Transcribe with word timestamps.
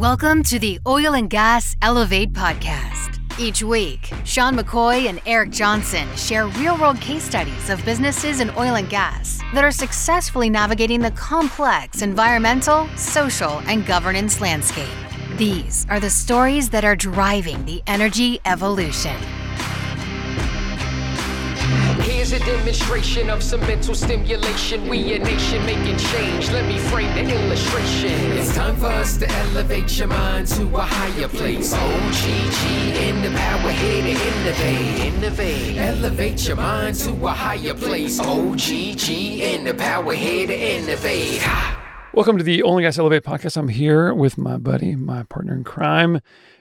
Welcome 0.00 0.44
to 0.44 0.58
the 0.58 0.80
Oil 0.86 1.12
and 1.12 1.28
Gas 1.28 1.76
Elevate 1.82 2.32
podcast. 2.32 3.20
Each 3.38 3.62
week, 3.62 4.10
Sean 4.24 4.56
McCoy 4.56 5.10
and 5.10 5.20
Eric 5.26 5.50
Johnson 5.50 6.08
share 6.16 6.46
real 6.46 6.78
world 6.78 6.98
case 7.02 7.22
studies 7.22 7.68
of 7.68 7.84
businesses 7.84 8.40
in 8.40 8.48
oil 8.56 8.76
and 8.76 8.88
gas 8.88 9.40
that 9.52 9.62
are 9.62 9.70
successfully 9.70 10.48
navigating 10.48 11.00
the 11.00 11.10
complex 11.10 12.00
environmental, 12.00 12.88
social, 12.96 13.60
and 13.66 13.84
governance 13.84 14.40
landscape. 14.40 14.88
These 15.36 15.86
are 15.90 16.00
the 16.00 16.08
stories 16.08 16.70
that 16.70 16.82
are 16.82 16.96
driving 16.96 17.62
the 17.66 17.82
energy 17.86 18.40
evolution. 18.46 19.20
Here's 22.30 22.42
a 22.42 22.46
demonstration 22.46 23.28
of 23.28 23.42
some 23.42 23.58
mental 23.62 23.92
stimulation. 23.92 24.88
We 24.88 25.14
a 25.14 25.18
nation 25.18 25.66
making 25.66 25.96
change. 25.98 26.48
Let 26.52 26.64
me 26.64 26.78
frame 26.78 27.12
the 27.12 27.28
illustration. 27.28 28.12
It's 28.38 28.54
time 28.54 28.76
for 28.76 28.86
us 28.86 29.16
to 29.16 29.28
elevate 29.28 29.98
your 29.98 30.06
mind 30.06 30.46
to 30.48 30.62
a 30.76 30.80
higher 30.80 31.26
place. 31.26 31.72
Oh, 31.74 31.78
OGG 31.78 32.96
in 32.98 33.22
the 33.22 33.36
power 33.36 33.72
here 33.72 34.02
to 34.02 34.10
innovate. 34.10 35.12
Innovate. 35.12 35.76
Elevate 35.76 36.46
your 36.46 36.56
mind 36.56 36.94
to 37.00 37.10
a 37.26 37.30
higher 37.30 37.74
place. 37.74 38.20
Oh, 38.22 38.52
OGG 38.52 39.10
in 39.10 39.64
the 39.64 39.74
power 39.74 40.14
here 40.14 40.46
to 40.46 40.56
innovate. 40.56 41.42
Welcome 42.14 42.38
to 42.38 42.44
the 42.44 42.62
Oil 42.62 42.76
and 42.76 42.84
Gas 42.84 42.96
Elevate 42.96 43.24
podcast. 43.24 43.56
I'm 43.56 43.66
here 43.66 44.14
with 44.14 44.38
my 44.38 44.56
buddy, 44.56 44.94
my 44.94 45.24
partner 45.24 45.54
in 45.54 45.64
crime, 45.64 46.20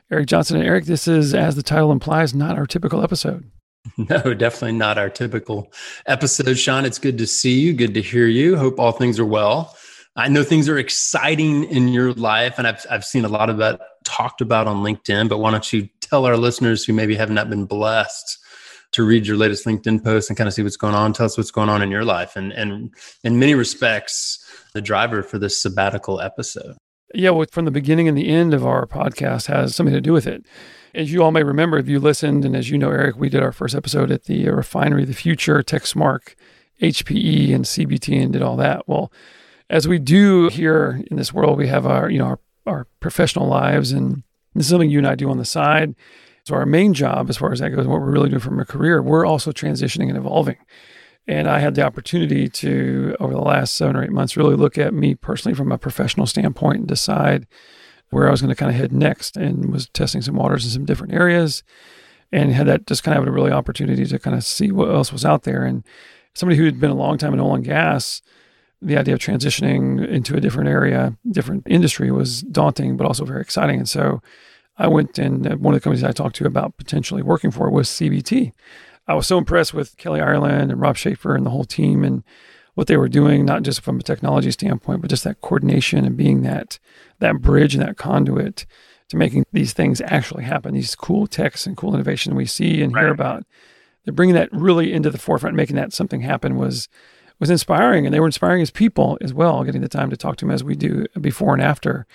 Eric 0.10 0.26
Johnson. 0.26 0.58
And 0.58 0.66
Eric, 0.66 0.86
this 0.86 1.08
is, 1.08 1.36
as 1.36 1.55
the 1.55 1.62
title 1.62 1.91
implies, 1.91 2.34
not 2.34 2.58
our 2.58 2.66
typical 2.66 3.04
episode. 3.04 3.52
No, 3.98 4.34
definitely 4.34 4.78
not 4.78 4.98
our 4.98 5.10
typical 5.10 5.72
episode. 6.06 6.58
Sean, 6.58 6.86
it's 6.86 7.00
good 7.00 7.18
to 7.18 7.28
see 7.28 7.60
you. 7.60 7.74
Good 7.74 7.94
to 7.96 8.02
hear 8.02 8.28
you. 8.28 8.58
Hope 8.58 8.80
all 8.80 8.92
things 8.92 9.20
are 9.20 9.26
well. 9.26 9.76
I 10.16 10.28
know 10.28 10.44
things 10.44 10.68
are 10.68 10.78
exciting 10.78 11.66
in 11.66 11.88
your 11.90 12.14
life, 12.14 12.55
and 12.58 12.68
I've, 12.68 12.86
I've 12.90 13.05
seen 13.05 13.26
a 13.26 13.30
lot 13.30 13.50
of 13.50 13.58
that 13.58 13.80
talked 14.04 14.42
about 14.42 14.68
on 14.68 14.84
LinkedIn. 14.84 15.30
But 15.30 15.38
why 15.38 15.52
don't 15.52 15.72
you 15.72 15.88
tell 16.02 16.26
our 16.26 16.38
listeners 16.38 16.84
who 16.84 16.94
maybe 16.94 17.16
have 17.16 17.30
not 17.30 17.49
been 17.49 17.66
blessed 17.66 18.38
to 18.91 19.04
read 19.04 19.27
your 19.27 19.38
latest 19.38 19.66
LinkedIn 19.66 20.04
post 20.04 20.30
and 20.30 20.38
kind 20.38 20.48
of 20.48 20.54
see 20.54 20.64
what's 20.64 20.77
going 20.77 20.96
on? 20.96 21.14
Tell 21.14 21.26
us 21.26 21.38
what's 21.38 21.52
going 21.52 21.70
on 21.70 21.82
in 21.82 21.91
your 21.91 22.05
life, 22.05 22.36
and, 22.36 22.52
and 22.52 22.93
in 23.24 23.40
many 23.40 23.54
respects, 23.54 24.46
the 24.74 24.82
driver 24.82 25.24
for 25.24 25.40
this 25.40 25.62
sabbatical 25.62 26.20
episode. 26.20 26.76
Yeah, 27.14 27.32
well, 27.32 27.48
from 27.52 27.66
the 27.66 27.71
beginning 27.71 28.08
and 28.08 28.18
the 28.18 28.27
end 28.27 28.54
of 28.54 28.66
our 28.66 28.86
podcast 28.86 29.48
has 29.48 29.76
something 29.76 29.96
to 29.96 30.02
do 30.02 30.14
with 30.14 30.27
it. 30.27 30.46
As 30.93 31.12
you 31.13 31.21
all 31.21 31.32
may 31.32 31.43
remember, 31.43 31.77
if 31.77 31.87
you 31.87 31.99
listened, 31.99 32.43
and 32.45 32.55
as 32.55 32.70
you 32.70 32.77
know, 32.77 32.90
Eric, 32.90 33.15
we 33.15 33.29
did 33.29 33.43
our 33.43 33.51
first 33.51 33.76
episode 33.76 34.09
at 34.09 34.23
the 34.23 34.48
uh, 34.48 34.51
Refinery 34.51 35.04
of 35.04 35.07
the 35.07 35.13
Future, 35.13 35.62
Texmark, 35.62 36.34
HPE, 36.81 37.54
and 37.54 37.65
CBT, 37.65 38.23
and 38.23 38.34
did 38.34 38.41
all 38.41 38.55
that. 38.55 38.87
Well, 38.87 39.12
as 39.70 39.87
we 39.87 39.99
do 39.99 40.49
here 40.49 41.04
in 41.12 41.18
this 41.18 41.31
world, 41.31 41.59
we 41.59 41.68
have 41.68 41.85
our, 41.85 42.09
you 42.09 42.18
know, 42.18 42.26
our, 42.26 42.40
our 42.65 42.87
professional 43.01 43.48
lives, 43.48 43.91
and 43.91 44.23
this 44.55 44.65
is 44.65 44.71
something 44.71 44.90
you 44.90 44.98
and 44.98 45.07
I 45.07 45.13
do 45.13 45.29
on 45.29 45.37
the 45.37 45.46
side. 45.46 45.93
So 46.46 46.55
our 46.55 46.65
main 46.65 46.96
job, 46.96 47.29
as 47.29 47.37
far 47.37 47.51
as 47.51 47.59
that 47.59 47.70
goes, 47.70 47.85
what 47.85 48.01
we're 48.01 48.12
really 48.12 48.29
doing 48.29 48.40
from 48.40 48.59
a 48.59 48.65
career, 48.65 48.99
we're 49.03 49.27
also 49.27 49.51
transitioning 49.51 50.09
and 50.09 50.18
evolving. 50.18 50.57
And 51.27 51.48
I 51.48 51.59
had 51.59 51.76
the 51.76 51.84
opportunity 51.84 52.49
to, 52.49 53.15
over 53.20 53.34
the 53.34 53.41
last 53.41 53.76
seven 53.76 53.96
or 53.96 54.03
eight 54.03 54.12
months, 54.12 54.35
really 54.35 54.55
look 54.55 54.79
at 54.79 54.96
me 54.96 55.13
personally 55.13 55.55
from 55.55 55.71
a 55.71 55.77
professional 55.77 56.26
standpoint 56.26 56.79
and 56.79 56.87
decide 56.87 57.46
where 58.10 58.27
I 58.27 58.32
was 58.32 58.41
going 58.41 58.49
to 58.49 58.55
kind 58.55 58.71
of 58.71 58.76
head 58.76 58.91
next 58.91 59.38
and 59.38 59.71
was 59.71 59.88
testing 59.90 60.21
some 60.21 60.35
waters 60.35 60.65
in 60.65 60.71
some 60.71 60.85
different 60.85 61.13
areas 61.13 61.63
and 62.32 62.52
had 62.52 62.68
that 62.68 62.88
just 62.88 63.04
kind 63.04 63.18
of 63.18 63.27
a 63.27 63.32
really 63.32 63.52
opportunity 63.52 64.06
to 64.06 64.19
kind 64.19 64.35
of 64.35 64.44
see 64.44 64.72
what 64.72 64.90
else 64.90 65.12
was 65.12 65.25
out 65.25 65.44
there. 65.44 65.63
And 65.63 65.84
somebody 66.34 66.57
who 66.57 66.66
had 66.66 66.80
been 66.80 66.91
a 66.91 66.96
long 66.96 67.18
time 67.18 67.34
in 67.34 67.40
oil 67.40 67.56
and 67.56 67.63
gas, 67.63 68.22
the 68.81 68.97
idea 68.97 69.13
of 69.13 69.19
transitioning 69.19 70.07
into 70.07 70.35
a 70.35 70.40
different 70.40 70.69
area, 70.69 71.18
different 71.30 71.63
industry 71.68 72.12
was 72.12 72.41
daunting, 72.41 72.97
but 72.97 73.06
also 73.06 73.25
very 73.25 73.41
exciting. 73.41 73.80
And 73.80 73.90
so 73.90 74.22
I 74.78 74.88
went 74.88 75.19
and 75.19 75.46
uh, 75.46 75.56
one 75.57 75.74
of 75.74 75.80
the 75.80 75.84
companies 75.84 76.03
I 76.03 76.12
talked 76.12 76.38
to 76.38 76.46
about 76.46 76.78
potentially 76.78 77.22
working 77.22 77.52
for 77.52 77.69
was 77.69 77.90
CBT. 77.90 78.53
I 79.07 79.13
was 79.16 79.28
so 79.28 79.38
impressed 79.38 79.74
with 79.74 79.97
Kelly 79.97 80.22
Ireland 80.22 80.72
and 80.72 80.80
Rob 80.80 80.96
Schaefer 80.96 81.36
and 81.36 81.46
the 81.46 81.50
whole 81.50 81.66
team 81.66 82.03
and 82.03 82.24
what 82.76 82.88
they 82.88 82.96
were 82.96 83.09
doing, 83.09 83.44
not 83.44 83.64
just 83.64 83.81
from 83.81 84.00
a 84.00 84.03
technology 84.03 84.52
standpoint, 84.52 85.02
but 85.02 85.09
just 85.09 85.26
that 85.26 85.41
coordination 85.41 86.06
and 86.06 86.16
being 86.16 86.44
that 86.44 86.80
that 87.19 87.41
bridge 87.41 87.75
and 87.75 87.84
that 87.84 87.97
conduit 87.97 88.66
to 89.09 89.18
making 89.18 89.46
these 89.52 89.74
things 89.74 90.02
actually 90.02 90.44
happen. 90.44 90.74
These 90.74 90.96
cool 90.96 91.28
techs 91.28 91.66
and 91.66 91.75
cool 91.75 91.94
innovation 91.94 92.35
we 92.35 92.46
see 92.46 92.81
and 92.81 92.94
right. 92.94 93.02
hear 93.02 93.12
about. 93.12 93.44
They're 94.06 94.13
bringing 94.13 94.35
that 94.35 94.50
really 94.52 94.94
into 94.94 95.09
the 95.09 95.18
forefront, 95.18 95.56
making 95.56 95.75
that 95.75 95.94
something 95.94 96.22
happen 96.22 96.56
was 96.56 96.88
was 97.40 97.50
inspiring, 97.50 98.06
and 98.06 98.13
they 98.13 98.19
were 98.19 98.25
inspiring 98.25 98.62
as 98.62 98.72
people 98.72 99.18
as 99.22 99.34
well. 99.34 99.63
Getting 99.63 99.81
the 99.81 99.88
time 99.88 100.09
to 100.09 100.18
talk 100.18 100.38
to 100.38 100.46
them 100.46 100.53
as 100.53 100.63
we 100.63 100.75
do 100.75 101.06
before 101.19 101.53
and 101.53 101.62
after, 101.62 102.06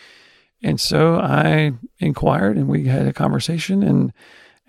and 0.63 0.81
so 0.81 1.17
I 1.17 1.73
inquired, 1.99 2.57
and 2.57 2.69
we 2.69 2.87
had 2.87 3.07
a 3.07 3.13
conversation. 3.13 3.83
And 3.83 4.13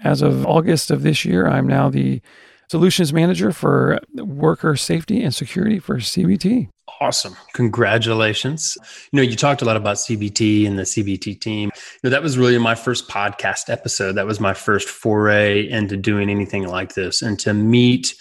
as 0.04 0.22
of 0.22 0.46
August 0.46 0.92
of 0.92 1.04
this 1.04 1.26
year, 1.26 1.48
I'm 1.48 1.68
now 1.68 1.90
the 1.90 2.22
solutions 2.70 3.14
manager 3.14 3.52
for 3.52 4.00
worker 4.16 4.76
safety 4.76 5.24
and 5.24 5.34
security 5.34 5.80
for 5.80 5.98
CBT. 5.98 6.70
Awesome. 7.02 7.36
Congratulations. 7.54 8.78
You 9.12 9.18
know, 9.18 9.24
you 9.24 9.36
talked 9.36 9.62
a 9.62 9.66
lot 9.66 9.76
about 9.76 9.98
CBT 9.98 10.68
and 10.68 10.78
the 10.78 10.84
CBT 10.84 11.42
team. 11.42 11.72
You 11.76 12.00
know, 12.04 12.10
that 12.12 12.22
was 12.24 12.38
really 12.38 12.58
my 12.58 12.76
first 12.76 13.10
podcast 13.10 13.70
episode. 13.70 14.14
That 14.14 14.28
was 14.28 14.40
my 14.40 14.54
first 14.54 14.88
foray 14.88 15.68
into 15.70 15.98
doing 15.98 16.30
anything 16.30 16.68
like 16.68 16.94
this 16.94 17.22
and 17.22 17.40
to 17.40 17.54
meet 17.54 18.16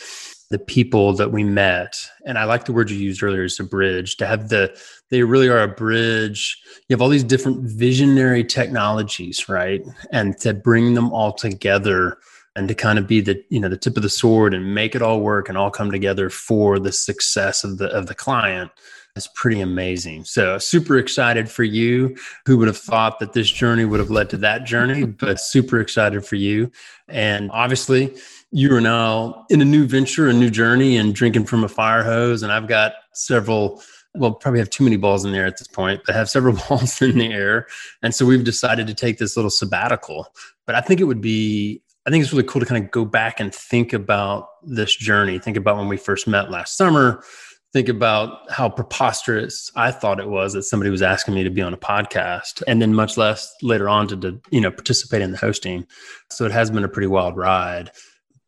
the 0.50 0.58
people 0.58 1.12
that 1.14 1.30
we 1.30 1.44
met. 1.44 1.98
And 2.24 2.38
I 2.38 2.44
like 2.44 2.64
the 2.64 2.72
word 2.72 2.90
you 2.90 2.96
used 2.96 3.22
earlier 3.22 3.44
is 3.44 3.60
a 3.60 3.64
bridge 3.64 4.16
to 4.18 4.26
have 4.26 4.48
the, 4.48 4.78
they 5.10 5.22
really 5.22 5.48
are 5.48 5.62
a 5.62 5.68
bridge. 5.68 6.60
You 6.88 6.94
have 6.94 7.02
all 7.02 7.08
these 7.08 7.24
different 7.24 7.62
visionary 7.62 8.44
technologies, 8.44 9.48
right? 9.48 9.82
And 10.12 10.38
to 10.38 10.54
bring 10.54 10.94
them 10.94 11.12
all 11.12 11.32
together 11.32 12.18
and 12.56 12.68
to 12.68 12.74
kind 12.74 12.98
of 12.98 13.06
be 13.06 13.20
the 13.20 13.42
you 13.48 13.60
know 13.60 13.68
the 13.68 13.76
tip 13.76 13.96
of 13.96 14.02
the 14.02 14.08
sword 14.08 14.54
and 14.54 14.74
make 14.74 14.94
it 14.94 15.02
all 15.02 15.20
work 15.20 15.48
and 15.48 15.58
all 15.58 15.70
come 15.70 15.90
together 15.90 16.30
for 16.30 16.78
the 16.78 16.92
success 16.92 17.64
of 17.64 17.78
the 17.78 17.88
of 17.88 18.06
the 18.06 18.14
client 18.14 18.70
is 19.16 19.28
pretty 19.28 19.60
amazing. 19.60 20.24
So 20.24 20.58
super 20.58 20.98
excited 20.98 21.48
for 21.48 21.62
you. 21.62 22.16
Who 22.46 22.58
would 22.58 22.66
have 22.66 22.76
thought 22.76 23.20
that 23.20 23.32
this 23.32 23.48
journey 23.48 23.84
would 23.84 24.00
have 24.00 24.10
led 24.10 24.28
to 24.30 24.36
that 24.38 24.64
journey? 24.64 25.04
But 25.06 25.40
super 25.40 25.78
excited 25.80 26.26
for 26.26 26.34
you. 26.34 26.70
And 27.08 27.50
obviously, 27.52 28.14
you 28.50 28.74
are 28.74 28.80
now 28.80 29.46
in 29.50 29.60
a 29.60 29.64
new 29.64 29.86
venture, 29.86 30.28
a 30.28 30.32
new 30.32 30.50
journey, 30.50 30.96
and 30.96 31.14
drinking 31.14 31.44
from 31.44 31.62
a 31.62 31.68
fire 31.68 32.02
hose. 32.02 32.42
And 32.42 32.52
I've 32.52 32.66
got 32.66 32.94
several 33.12 33.82
well, 34.16 34.32
probably 34.32 34.60
have 34.60 34.70
too 34.70 34.84
many 34.84 34.96
balls 34.96 35.24
in 35.24 35.32
the 35.32 35.38
air 35.38 35.46
at 35.46 35.58
this 35.58 35.66
point, 35.66 36.02
but 36.06 36.14
have 36.14 36.30
several 36.30 36.56
balls 36.68 37.02
in 37.02 37.18
the 37.18 37.32
air. 37.32 37.66
And 38.02 38.14
so 38.14 38.24
we've 38.24 38.44
decided 38.44 38.86
to 38.86 38.94
take 38.94 39.18
this 39.18 39.36
little 39.36 39.50
sabbatical. 39.50 40.28
But 40.66 40.76
I 40.76 40.80
think 40.80 41.00
it 41.00 41.04
would 41.04 41.20
be 41.20 41.82
I 42.06 42.10
think 42.10 42.22
it's 42.22 42.32
really 42.32 42.44
cool 42.44 42.60
to 42.60 42.66
kind 42.66 42.84
of 42.84 42.90
go 42.90 43.04
back 43.04 43.40
and 43.40 43.54
think 43.54 43.92
about 43.92 44.48
this 44.62 44.94
journey. 44.94 45.38
Think 45.38 45.56
about 45.56 45.78
when 45.78 45.88
we 45.88 45.96
first 45.96 46.28
met 46.28 46.50
last 46.50 46.76
summer. 46.76 47.24
Think 47.72 47.88
about 47.88 48.50
how 48.52 48.68
preposterous 48.68 49.70
I 49.74 49.90
thought 49.90 50.20
it 50.20 50.28
was 50.28 50.52
that 50.52 50.62
somebody 50.64 50.90
was 50.90 51.02
asking 51.02 51.34
me 51.34 51.42
to 51.44 51.50
be 51.50 51.62
on 51.62 51.74
a 51.74 51.78
podcast, 51.78 52.62
and 52.68 52.80
then 52.80 52.94
much 52.94 53.16
less 53.16 53.52
later 53.62 53.88
on 53.88 54.06
to, 54.08 54.16
to 54.18 54.40
you 54.50 54.60
know 54.60 54.70
participate 54.70 55.22
in 55.22 55.32
the 55.32 55.38
hosting. 55.38 55.86
So 56.30 56.44
it 56.44 56.52
has 56.52 56.70
been 56.70 56.84
a 56.84 56.88
pretty 56.88 57.08
wild 57.08 57.36
ride. 57.36 57.90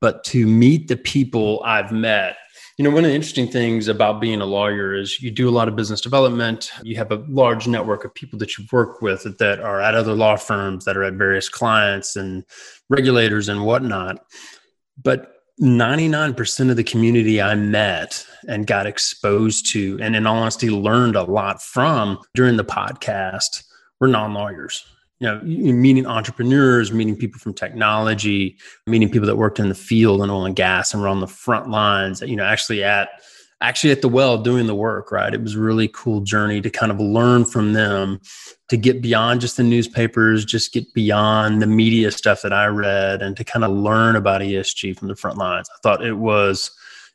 But 0.00 0.23
to 0.25 0.47
meet 0.47 0.88
the 0.88 0.97
people 0.97 1.62
I've 1.65 1.91
met 1.91 2.37
you 2.76 2.82
know, 2.82 2.91
one 2.91 3.04
of 3.04 3.10
the 3.10 3.14
interesting 3.14 3.48
things 3.48 3.88
about 3.88 4.20
being 4.20 4.42
a 4.42 4.47
lawyer 4.47 4.94
is 4.94 5.22
you 5.22 5.31
do 5.31 5.48
a 5.48 5.50
lot 5.50 5.66
of 5.66 5.76
business 5.76 6.00
development. 6.00 6.70
You 6.82 6.97
have 6.97 7.10
a 7.10 7.25
large 7.28 7.66
network 7.66 8.04
of 8.04 8.12
people 8.12 8.38
that 8.41 8.59
you've 8.59 8.70
worked 8.70 9.03
with 9.03 9.38
that 9.38 9.60
are 9.60 9.81
at 9.81 9.94
other 9.94 10.12
law 10.12 10.37
firms, 10.37 10.84
that 10.84 10.97
are 10.97 11.04
at 11.04 11.14
various 11.14 11.48
clients 11.48 12.16
and 12.16 12.44
regulators 12.91 13.48
and 13.48 13.64
whatnot. 13.64 14.26
But 15.03 15.32
99% 15.59 16.70
of 16.70 16.76
the 16.76 16.84
community 16.84 17.41
I 17.41 17.54
met 17.54 18.26
and 18.47 18.66
got 18.66 18.87
exposed 18.87 19.72
to, 19.72 19.98
and 20.03 20.14
in 20.14 20.26
all 20.26 20.37
honesty, 20.37 20.69
learned 20.69 21.16
a 21.16 21.22
lot 21.22 21.62
from 21.62 22.19
during 22.34 22.58
the 22.58 22.64
podcast 22.64 23.64
were 24.00 24.08
non 24.08 24.34
lawyers 24.34 24.84
you 25.19 25.27
know, 25.27 25.41
meeting 25.41 26.07
entrepreneurs, 26.07 26.93
meeting 26.93 27.17
people 27.17 27.39
from 27.39 27.55
technology, 27.55 28.57
meeting 28.87 29.11
people 29.11 29.27
that 29.27 29.37
worked 29.37 29.59
in 29.59 29.69
the 29.69 29.75
field 29.75 30.21
and 30.21 30.31
oil 30.31 30.45
and 30.45 30.57
gas 30.57 30.93
and 30.93 31.03
were 31.03 31.09
on 31.09 31.21
the 31.21 31.27
front 31.27 31.71
lines, 31.71 32.21
you 32.21 32.37
know, 32.37 32.45
actually 32.45 32.85
at 32.85 33.09
actually 33.63 33.91
at 33.91 34.03
the 34.03 34.09
well 34.09 34.39
doing 34.39 34.67
the 34.67 34.75
work, 34.75 35.11
right? 35.11 35.33
It 35.33 35.43
was 35.43 35.55
a 35.55 35.61
really 35.61 35.89
cool 35.89 36.21
journey 36.21 36.61
to 36.61 36.71
kind 36.71 36.93
of 36.93 37.01
learn 37.01 37.45
from 37.45 37.73
them, 37.73 38.21
to 38.69 38.77
get 38.77 39.01
beyond 39.01 39.41
just 39.41 39.57
the 39.57 39.63
newspapers, 39.63 40.45
just 40.45 40.73
get 40.73 40.93
beyond 40.93 41.63
the 41.63 41.67
media 41.67 42.11
stuff 42.11 42.43
that 42.43 42.53
I 42.53 42.67
read 42.67 43.23
and 43.23 43.37
to 43.37 43.45
kind 43.45 43.65
of 43.65 43.71
learn 43.71 44.17
about 44.17 44.43
ESG 44.43 44.99
from 44.99 45.09
the 45.09 45.17
front 45.17 45.39
lines. 45.39 45.69
I 45.71 45.79
thought 45.83 46.05
it 46.05 46.19
was 46.19 46.71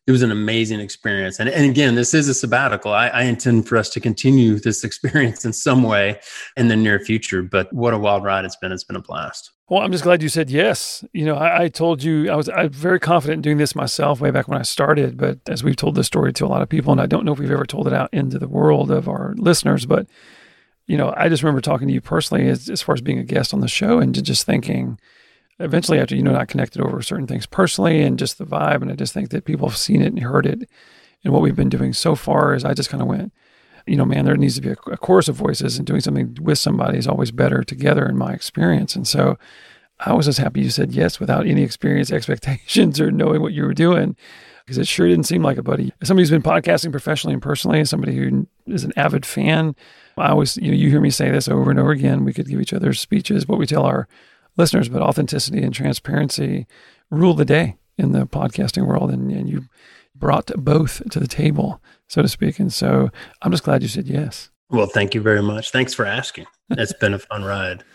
it 0.07 0.11
was 0.11 0.23
an 0.23 0.31
amazing 0.31 0.79
experience. 0.79 1.39
And, 1.39 1.47
and 1.47 1.69
again, 1.69 1.95
this 1.95 2.13
is 2.13 2.27
a 2.27 2.33
sabbatical. 2.33 2.91
I, 2.91 3.07
I, 3.09 3.21
intend 3.23 3.67
for 3.67 3.77
us 3.77 3.89
to 3.91 3.99
continue 3.99 4.59
this 4.59 4.83
experience 4.83 5.45
in 5.45 5.53
some 5.53 5.83
way 5.83 6.19
in 6.57 6.69
the 6.69 6.75
near 6.75 6.99
future. 6.99 7.43
But 7.43 7.71
what 7.71 7.93
a 7.93 7.99
wild 7.99 8.23
ride 8.23 8.45
it's 8.45 8.55
been. 8.55 8.71
It's 8.71 8.83
been 8.83 8.95
a 8.95 9.01
blast. 9.01 9.51
Well, 9.69 9.81
I'm 9.81 9.91
just 9.91 10.03
glad 10.03 10.21
you 10.21 10.27
said 10.27 10.49
yes. 10.49 11.05
You 11.13 11.25
know, 11.25 11.35
I, 11.35 11.63
I 11.63 11.67
told 11.69 12.03
you 12.03 12.29
I 12.29 12.35
was 12.35 12.49
I 12.49 12.63
was 12.63 12.75
very 12.75 12.99
confident 12.99 13.37
in 13.37 13.41
doing 13.41 13.57
this 13.57 13.75
myself 13.75 14.19
way 14.19 14.31
back 14.31 14.47
when 14.47 14.59
I 14.59 14.63
started. 14.63 15.17
But 15.17 15.39
as 15.47 15.63
we've 15.63 15.75
told 15.75 15.95
this 15.95 16.07
story 16.07 16.33
to 16.33 16.45
a 16.45 16.47
lot 16.47 16.61
of 16.61 16.67
people, 16.67 16.91
and 16.91 16.99
I 16.99 17.05
don't 17.05 17.23
know 17.23 17.33
if 17.33 17.39
we've 17.39 17.51
ever 17.51 17.65
told 17.65 17.87
it 17.87 17.93
out 17.93 18.13
into 18.13 18.39
the 18.39 18.49
world 18.49 18.91
of 18.91 19.07
our 19.07 19.33
listeners, 19.37 19.85
but 19.85 20.07
you 20.87 20.97
know, 20.97 21.13
I 21.15 21.29
just 21.29 21.43
remember 21.43 21.61
talking 21.61 21.87
to 21.87 21.93
you 21.93 22.01
personally 22.01 22.47
as, 22.49 22.69
as 22.69 22.81
far 22.81 22.93
as 22.93 23.01
being 23.01 23.19
a 23.19 23.23
guest 23.23 23.53
on 23.53 23.61
the 23.61 23.69
show 23.69 23.99
and 23.99 24.13
just 24.25 24.45
thinking, 24.45 24.99
eventually 25.59 25.99
after 25.99 26.15
you 26.15 26.23
know 26.23 26.35
I 26.35 26.45
connected 26.45 26.81
over 26.81 27.01
certain 27.01 27.27
things 27.27 27.45
personally 27.45 28.01
and 28.01 28.19
just 28.19 28.37
the 28.37 28.45
vibe, 28.45 28.81
and 28.81 28.91
I 28.91 28.95
just 28.95 29.13
think 29.13 29.29
that 29.29 29.45
people 29.45 29.67
have 29.67 29.77
seen 29.77 30.01
it 30.01 30.13
and 30.13 30.19
heard 30.19 30.45
it. 30.45 30.69
And 31.23 31.33
what 31.33 31.41
we've 31.41 31.55
been 31.55 31.69
doing 31.69 31.93
so 31.93 32.15
far 32.15 32.55
is 32.55 32.65
I 32.65 32.73
just 32.73 32.89
kind 32.89 33.01
of 33.01 33.07
went, 33.07 33.31
you 33.85 33.95
know, 33.95 34.05
man, 34.05 34.25
there 34.25 34.37
needs 34.37 34.55
to 34.55 34.61
be 34.61 34.69
a, 34.69 34.75
a 34.91 34.97
chorus 34.97 35.27
of 35.27 35.35
voices, 35.35 35.77
and 35.77 35.85
doing 35.85 36.01
something 36.01 36.37
with 36.41 36.57
somebody 36.57 36.97
is 36.97 37.07
always 37.07 37.31
better 37.31 37.63
together 37.63 38.07
in 38.07 38.17
my 38.17 38.33
experience. 38.33 38.95
And 38.95 39.07
so 39.07 39.37
I 39.99 40.13
was 40.13 40.25
just 40.25 40.39
happy 40.39 40.61
you 40.61 40.69
said 40.69 40.93
yes 40.93 41.19
without 41.19 41.47
any 41.47 41.61
experience, 41.63 42.11
expectations, 42.11 42.99
or 42.99 43.11
knowing 43.11 43.41
what 43.41 43.53
you 43.53 43.63
were 43.63 43.73
doing, 43.73 44.15
because 44.65 44.77
it 44.77 44.87
sure 44.87 45.07
didn't 45.07 45.25
seem 45.25 45.43
like 45.43 45.57
a 45.57 45.63
buddy. 45.63 45.93
Somebody 46.03 46.23
who's 46.23 46.31
been 46.31 46.41
podcasting 46.41 46.91
professionally 46.91 47.33
and 47.33 47.41
personally, 47.41 47.79
and 47.79 47.89
somebody 47.89 48.15
who 48.15 48.47
is 48.67 48.83
an 48.83 48.93
avid 48.95 49.25
fan. 49.25 49.75
I 50.17 50.29
always, 50.29 50.57
you 50.57 50.69
know, 50.69 50.77
you 50.77 50.89
hear 50.89 51.01
me 51.01 51.09
say 51.09 51.31
this 51.31 51.47
over 51.47 51.71
and 51.71 51.79
over 51.79 51.91
again. 51.91 52.25
We 52.25 52.33
could 52.33 52.47
give 52.47 52.61
each 52.61 52.73
other 52.73 52.93
speeches, 52.93 53.47
what 53.47 53.59
we 53.59 53.65
tell 53.65 53.85
our 53.85 54.07
listeners, 54.57 54.89
but 54.89 55.01
authenticity 55.01 55.61
and 55.61 55.73
transparency 55.73 56.67
rule 57.09 57.33
the 57.33 57.45
day 57.45 57.77
in 57.97 58.11
the 58.11 58.25
podcasting 58.25 58.87
world. 58.87 59.11
And, 59.11 59.31
and 59.31 59.49
you 59.49 59.65
brought 60.15 60.51
both 60.55 61.01
to 61.09 61.19
the 61.19 61.27
table, 61.27 61.81
so 62.07 62.21
to 62.21 62.27
speak. 62.27 62.59
And 62.59 62.71
so 62.71 63.09
I'm 63.41 63.51
just 63.51 63.63
glad 63.63 63.81
you 63.81 63.87
said 63.87 64.07
yes. 64.07 64.49
Well, 64.69 64.87
thank 64.87 65.13
you 65.13 65.21
very 65.21 65.41
much. 65.41 65.71
Thanks 65.71 65.93
for 65.93 66.05
asking. 66.05 66.45
It's 66.69 66.93
been 66.93 67.13
a 67.13 67.19
fun 67.19 67.43
ride. 67.43 67.83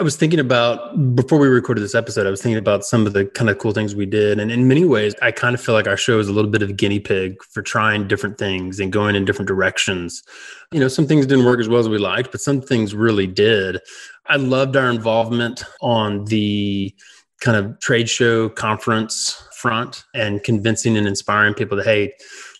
I 0.00 0.02
was 0.02 0.16
thinking 0.16 0.40
about 0.40 1.14
before 1.14 1.38
we 1.38 1.46
recorded 1.46 1.80
this 1.80 1.94
episode, 1.94 2.26
I 2.26 2.30
was 2.30 2.42
thinking 2.42 2.58
about 2.58 2.84
some 2.84 3.06
of 3.06 3.12
the 3.12 3.26
kind 3.26 3.48
of 3.48 3.58
cool 3.58 3.70
things 3.70 3.94
we 3.94 4.06
did. 4.06 4.40
And 4.40 4.50
in 4.50 4.66
many 4.66 4.84
ways, 4.84 5.14
I 5.22 5.30
kind 5.30 5.54
of 5.54 5.60
feel 5.60 5.74
like 5.74 5.86
our 5.86 5.96
show 5.96 6.18
is 6.18 6.26
a 6.26 6.32
little 6.32 6.50
bit 6.50 6.62
of 6.62 6.70
a 6.70 6.72
guinea 6.72 6.98
pig 6.98 7.40
for 7.44 7.62
trying 7.62 8.08
different 8.08 8.36
things 8.36 8.80
and 8.80 8.92
going 8.92 9.14
in 9.14 9.24
different 9.24 9.46
directions. 9.46 10.24
You 10.72 10.80
know, 10.80 10.88
some 10.88 11.06
things 11.06 11.26
didn't 11.26 11.44
work 11.44 11.60
as 11.60 11.68
well 11.68 11.78
as 11.78 11.88
we 11.88 11.98
liked, 11.98 12.32
but 12.32 12.40
some 12.40 12.60
things 12.60 12.92
really 12.92 13.28
did. 13.28 13.78
I 14.26 14.34
loved 14.36 14.76
our 14.76 14.90
involvement 14.90 15.62
on 15.80 16.24
the 16.24 16.92
kind 17.40 17.56
of 17.56 17.78
trade 17.78 18.08
show 18.08 18.48
conference 18.48 19.40
front 19.56 20.04
and 20.12 20.42
convincing 20.42 20.96
and 20.96 21.06
inspiring 21.06 21.54
people 21.54 21.76
that, 21.76 21.86
hey, 21.86 22.14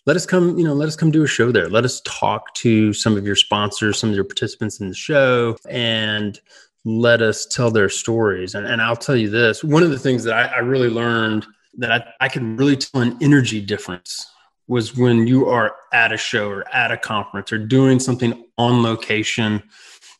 let 0.06 0.14
us 0.14 0.25
come, 0.25 0.56
you 0.56 0.64
know, 0.64 0.75
let 0.75 0.86
us 0.86 0.94
come 0.94 1.10
do 1.10 1.25
a 1.25 1.26
show 1.26 1.50
there. 1.50 1.69
Let 1.69 1.84
us 1.84 2.00
talk 2.04 2.54
to 2.54 2.92
some 2.92 3.16
of 3.16 3.26
your 3.26 3.36
sponsors, 3.36 3.98
some 3.98 4.10
of 4.10 4.14
your 4.14 4.25
participants 4.25 4.78
in 4.78 4.88
the 4.88 4.94
show, 4.94 5.56
and 5.69 6.40
let 6.84 7.22
us 7.22 7.46
tell 7.46 7.70
their 7.70 7.88
stories. 7.88 8.54
And, 8.54 8.66
and 8.66 8.82
I'll 8.82 8.96
tell 8.96 9.16
you 9.16 9.31
this 9.31 9.64
one 9.64 9.82
of 9.82 9.90
the 9.90 9.98
things 9.98 10.25
that 10.25 10.34
I, 10.34 10.56
I 10.56 10.58
really 10.58 10.90
learned 10.90 11.46
that 11.78 11.90
I, 11.90 12.25
I 12.25 12.28
can 12.28 12.56
really 12.56 12.76
tell 12.76 13.00
an 13.00 13.16
energy 13.20 13.60
difference 13.60 14.31
was 14.69 14.96
when 14.96 15.26
you 15.26 15.46
are 15.46 15.75
at 15.92 16.12
a 16.12 16.16
show 16.16 16.48
or 16.48 16.69
at 16.75 16.90
a 16.92 16.96
conference 16.96 17.52
or 17.52 17.58
doing 17.58 18.00
something 18.00 18.44
on 18.56 18.82
location 18.82 19.62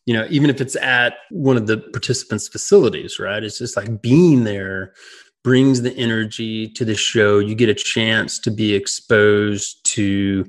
you 0.05 0.13
know 0.13 0.27
even 0.29 0.51
if 0.51 0.61
it's 0.61 0.77
at 0.77 1.15
one 1.31 1.57
of 1.57 1.67
the 1.67 1.79
participants 1.79 2.49
facilities 2.49 3.19
right? 3.19 3.45
It's 3.45 3.59
just 3.59 3.77
like 3.77 4.03
being 4.03 4.45
there 4.45 4.95
brings 5.43 5.83
the 5.83 5.95
energy 5.97 6.69
to 6.69 6.87
the 6.87 6.95
show. 6.95 7.39
You 7.39 7.55
get 7.55 7.69
a 7.69 7.75
chance 7.75 8.39
to 8.39 8.51
be 8.51 8.75
exposed 8.75 9.85
to 9.93 10.47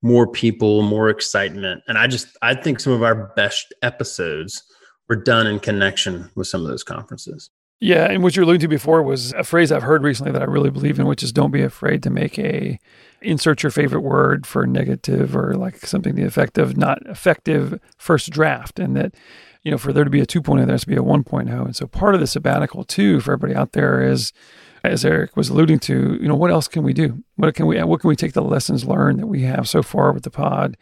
more 0.00 0.26
people 0.26 0.80
more 0.82 1.10
excitement. 1.10 1.82
And 1.88 1.98
i 1.98 2.06
just 2.06 2.28
i 2.40 2.54
think 2.54 2.80
some 2.80 2.94
of 2.94 3.02
our 3.02 3.32
best 3.36 3.74
episodes 3.82 4.62
were 5.08 5.16
done 5.16 5.46
in 5.46 5.58
connection 5.60 6.30
with 6.34 6.46
some 6.46 6.62
of 6.62 6.68
those 6.68 6.84
conferences. 6.84 7.50
Yeah, 7.80 8.10
and 8.10 8.24
what 8.24 8.34
you 8.34 8.42
were 8.42 8.44
alluding 8.44 8.62
to 8.62 8.68
before 8.68 9.02
was 9.02 9.32
a 9.34 9.44
phrase 9.44 9.70
I've 9.70 9.84
heard 9.84 10.02
recently 10.02 10.32
that 10.32 10.42
I 10.42 10.46
really 10.46 10.70
believe 10.70 10.98
in, 10.98 11.06
which 11.06 11.22
is 11.22 11.32
don't 11.32 11.52
be 11.52 11.62
afraid 11.62 12.02
to 12.02 12.10
make 12.10 12.36
a 12.38 12.78
insert 13.22 13.62
your 13.62 13.70
favorite 13.70 14.00
word 14.00 14.46
for 14.46 14.66
negative 14.66 15.36
or 15.36 15.54
like 15.54 15.78
something 15.78 16.14
the 16.14 16.24
effect 16.24 16.58
of 16.58 16.76
not 16.76 17.00
effective 17.06 17.80
first 17.96 18.30
draft. 18.30 18.80
And 18.80 18.96
that, 18.96 19.14
you 19.62 19.70
know, 19.70 19.78
for 19.78 19.92
there 19.92 20.04
to 20.04 20.10
be 20.10 20.20
a 20.20 20.26
2.0, 20.26 20.56
there 20.58 20.74
has 20.74 20.82
to 20.82 20.86
be 20.88 20.96
a 20.96 21.02
1.0. 21.02 21.48
And 21.48 21.76
so 21.76 21.86
part 21.86 22.14
of 22.14 22.20
the 22.20 22.26
sabbatical 22.26 22.84
too 22.84 23.20
for 23.20 23.32
everybody 23.32 23.54
out 23.54 23.72
there 23.72 24.02
is 24.02 24.32
as 24.84 25.04
Eric 25.04 25.36
was 25.36 25.48
alluding 25.48 25.78
to, 25.80 26.18
you 26.20 26.28
know, 26.28 26.36
what 26.36 26.50
else 26.50 26.68
can 26.68 26.82
we 26.82 26.92
do? 26.92 27.22
What 27.36 27.54
can 27.54 27.66
we 27.66 27.80
what 27.82 28.00
can 28.00 28.08
we 28.08 28.16
take 28.16 28.32
the 28.32 28.42
lessons 28.42 28.84
learned 28.84 29.20
that 29.20 29.26
we 29.26 29.42
have 29.42 29.68
so 29.68 29.82
far 29.82 30.12
with 30.12 30.24
the 30.24 30.30
pod 30.30 30.76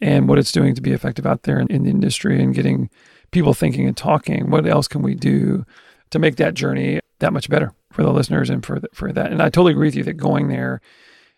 and 0.00 0.28
what 0.28 0.38
it's 0.38 0.52
doing 0.52 0.74
to 0.74 0.80
be 0.80 0.92
effective 0.92 1.26
out 1.26 1.42
there 1.42 1.58
in, 1.58 1.68
in 1.68 1.82
the 1.82 1.90
industry 1.90 2.40
and 2.40 2.54
getting 2.54 2.88
people 3.30 3.54
thinking 3.54 3.86
and 3.86 3.96
talking. 3.96 4.50
What 4.50 4.66
else 4.66 4.88
can 4.88 5.02
we 5.02 5.14
do 5.14 5.64
to 6.10 6.18
make 6.18 6.36
that 6.36 6.54
journey 6.54 7.00
that 7.20 7.32
much 7.32 7.48
better 7.48 7.72
for 7.92 8.02
the 8.02 8.12
listeners 8.12 8.50
and 8.50 8.64
for 8.64 8.80
the, 8.80 8.88
for 8.92 9.12
that? 9.12 9.32
And 9.32 9.42
I 9.42 9.46
totally 9.46 9.72
agree 9.72 9.88
with 9.88 9.96
you 9.96 10.04
that 10.04 10.14
going 10.14 10.48
there, 10.48 10.80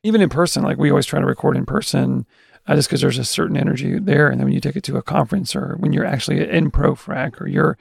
even 0.02 0.20
in 0.20 0.28
person, 0.28 0.62
like 0.62 0.78
we 0.78 0.90
always 0.90 1.06
try 1.06 1.20
to 1.20 1.26
record 1.26 1.56
in 1.56 1.66
person, 1.66 2.26
uh, 2.66 2.76
just 2.76 2.88
because 2.88 3.00
there's 3.00 3.18
a 3.18 3.24
certain 3.24 3.56
energy 3.56 3.98
there. 3.98 4.28
And 4.28 4.38
then 4.38 4.46
when 4.46 4.54
you 4.54 4.60
take 4.60 4.76
it 4.76 4.84
to 4.84 4.96
a 4.96 5.02
conference 5.02 5.54
or 5.56 5.76
when 5.78 5.92
you're 5.92 6.06
actually 6.06 6.48
in 6.48 6.70
ProFrac 6.70 7.40
or 7.40 7.48
you're, 7.48 7.76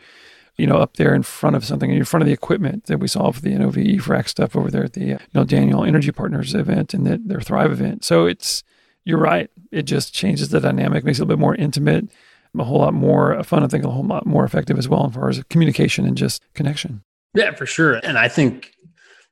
you 0.58 0.68
know, 0.68 0.78
up 0.78 0.98
there 0.98 1.14
in 1.14 1.24
front 1.24 1.56
of 1.56 1.64
something, 1.64 1.92
in 1.92 2.04
front 2.04 2.22
of 2.22 2.28
the 2.28 2.34
equipment 2.34 2.86
that 2.86 3.00
we 3.00 3.08
saw 3.08 3.32
for 3.32 3.42
the 3.42 3.56
NOV 3.56 3.76
frac 4.04 4.28
stuff 4.28 4.56
over 4.56 4.70
there 4.70 4.84
at 4.84 4.94
the, 4.94 5.14
uh, 5.14 5.20
you 5.20 5.28
know, 5.34 5.44
Daniel 5.44 5.84
Energy 5.84 6.12
Partners 6.12 6.54
event 6.54 6.94
and 6.94 7.06
the, 7.06 7.18
their 7.24 7.42
Thrive 7.42 7.72
event. 7.72 8.04
So 8.04 8.26
it's, 8.26 8.64
you're 9.06 9.18
right. 9.18 9.50
It 9.72 9.84
just 9.84 10.14
changes 10.14 10.50
the 10.50 10.60
dynamic, 10.60 11.04
makes 11.04 11.20
it 11.20 11.22
a 11.22 11.26
little 11.26 11.38
bit 11.38 11.42
more 11.42 11.56
intimate 11.56 12.10
a 12.58 12.64
whole 12.64 12.80
lot 12.80 12.94
more 12.94 13.42
fun. 13.44 13.64
I 13.64 13.68
think 13.68 13.84
a 13.84 13.90
whole 13.90 14.06
lot 14.06 14.26
more 14.26 14.44
effective 14.44 14.78
as 14.78 14.90
well 14.90 15.08
as 15.08 15.14
far 15.14 15.30
as 15.30 15.44
communication 15.50 16.06
and 16.06 16.18
just 16.18 16.44
connection. 16.54 17.04
Yeah, 17.34 17.54
for 17.54 17.66
sure. 17.66 17.96
And 18.04 18.18
I 18.18 18.28
think, 18.28 18.74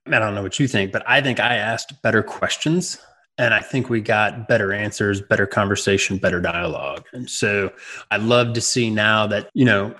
I 0.07 0.19
don't 0.19 0.35
know 0.35 0.43
what 0.43 0.59
you 0.59 0.67
think, 0.67 0.91
but 0.91 1.03
I 1.07 1.21
think 1.21 1.39
I 1.39 1.55
asked 1.55 2.01
better 2.01 2.23
questions 2.23 2.97
and 3.37 3.53
I 3.53 3.61
think 3.61 3.89
we 3.89 4.01
got 4.01 4.47
better 4.47 4.73
answers, 4.73 5.21
better 5.21 5.47
conversation, 5.47 6.17
better 6.17 6.41
dialogue. 6.41 7.05
And 7.13 7.29
so 7.29 7.71
I 8.11 8.17
love 8.17 8.53
to 8.53 8.61
see 8.61 8.89
now 8.89 9.27
that, 9.27 9.49
you 9.53 9.65
know, 9.65 9.95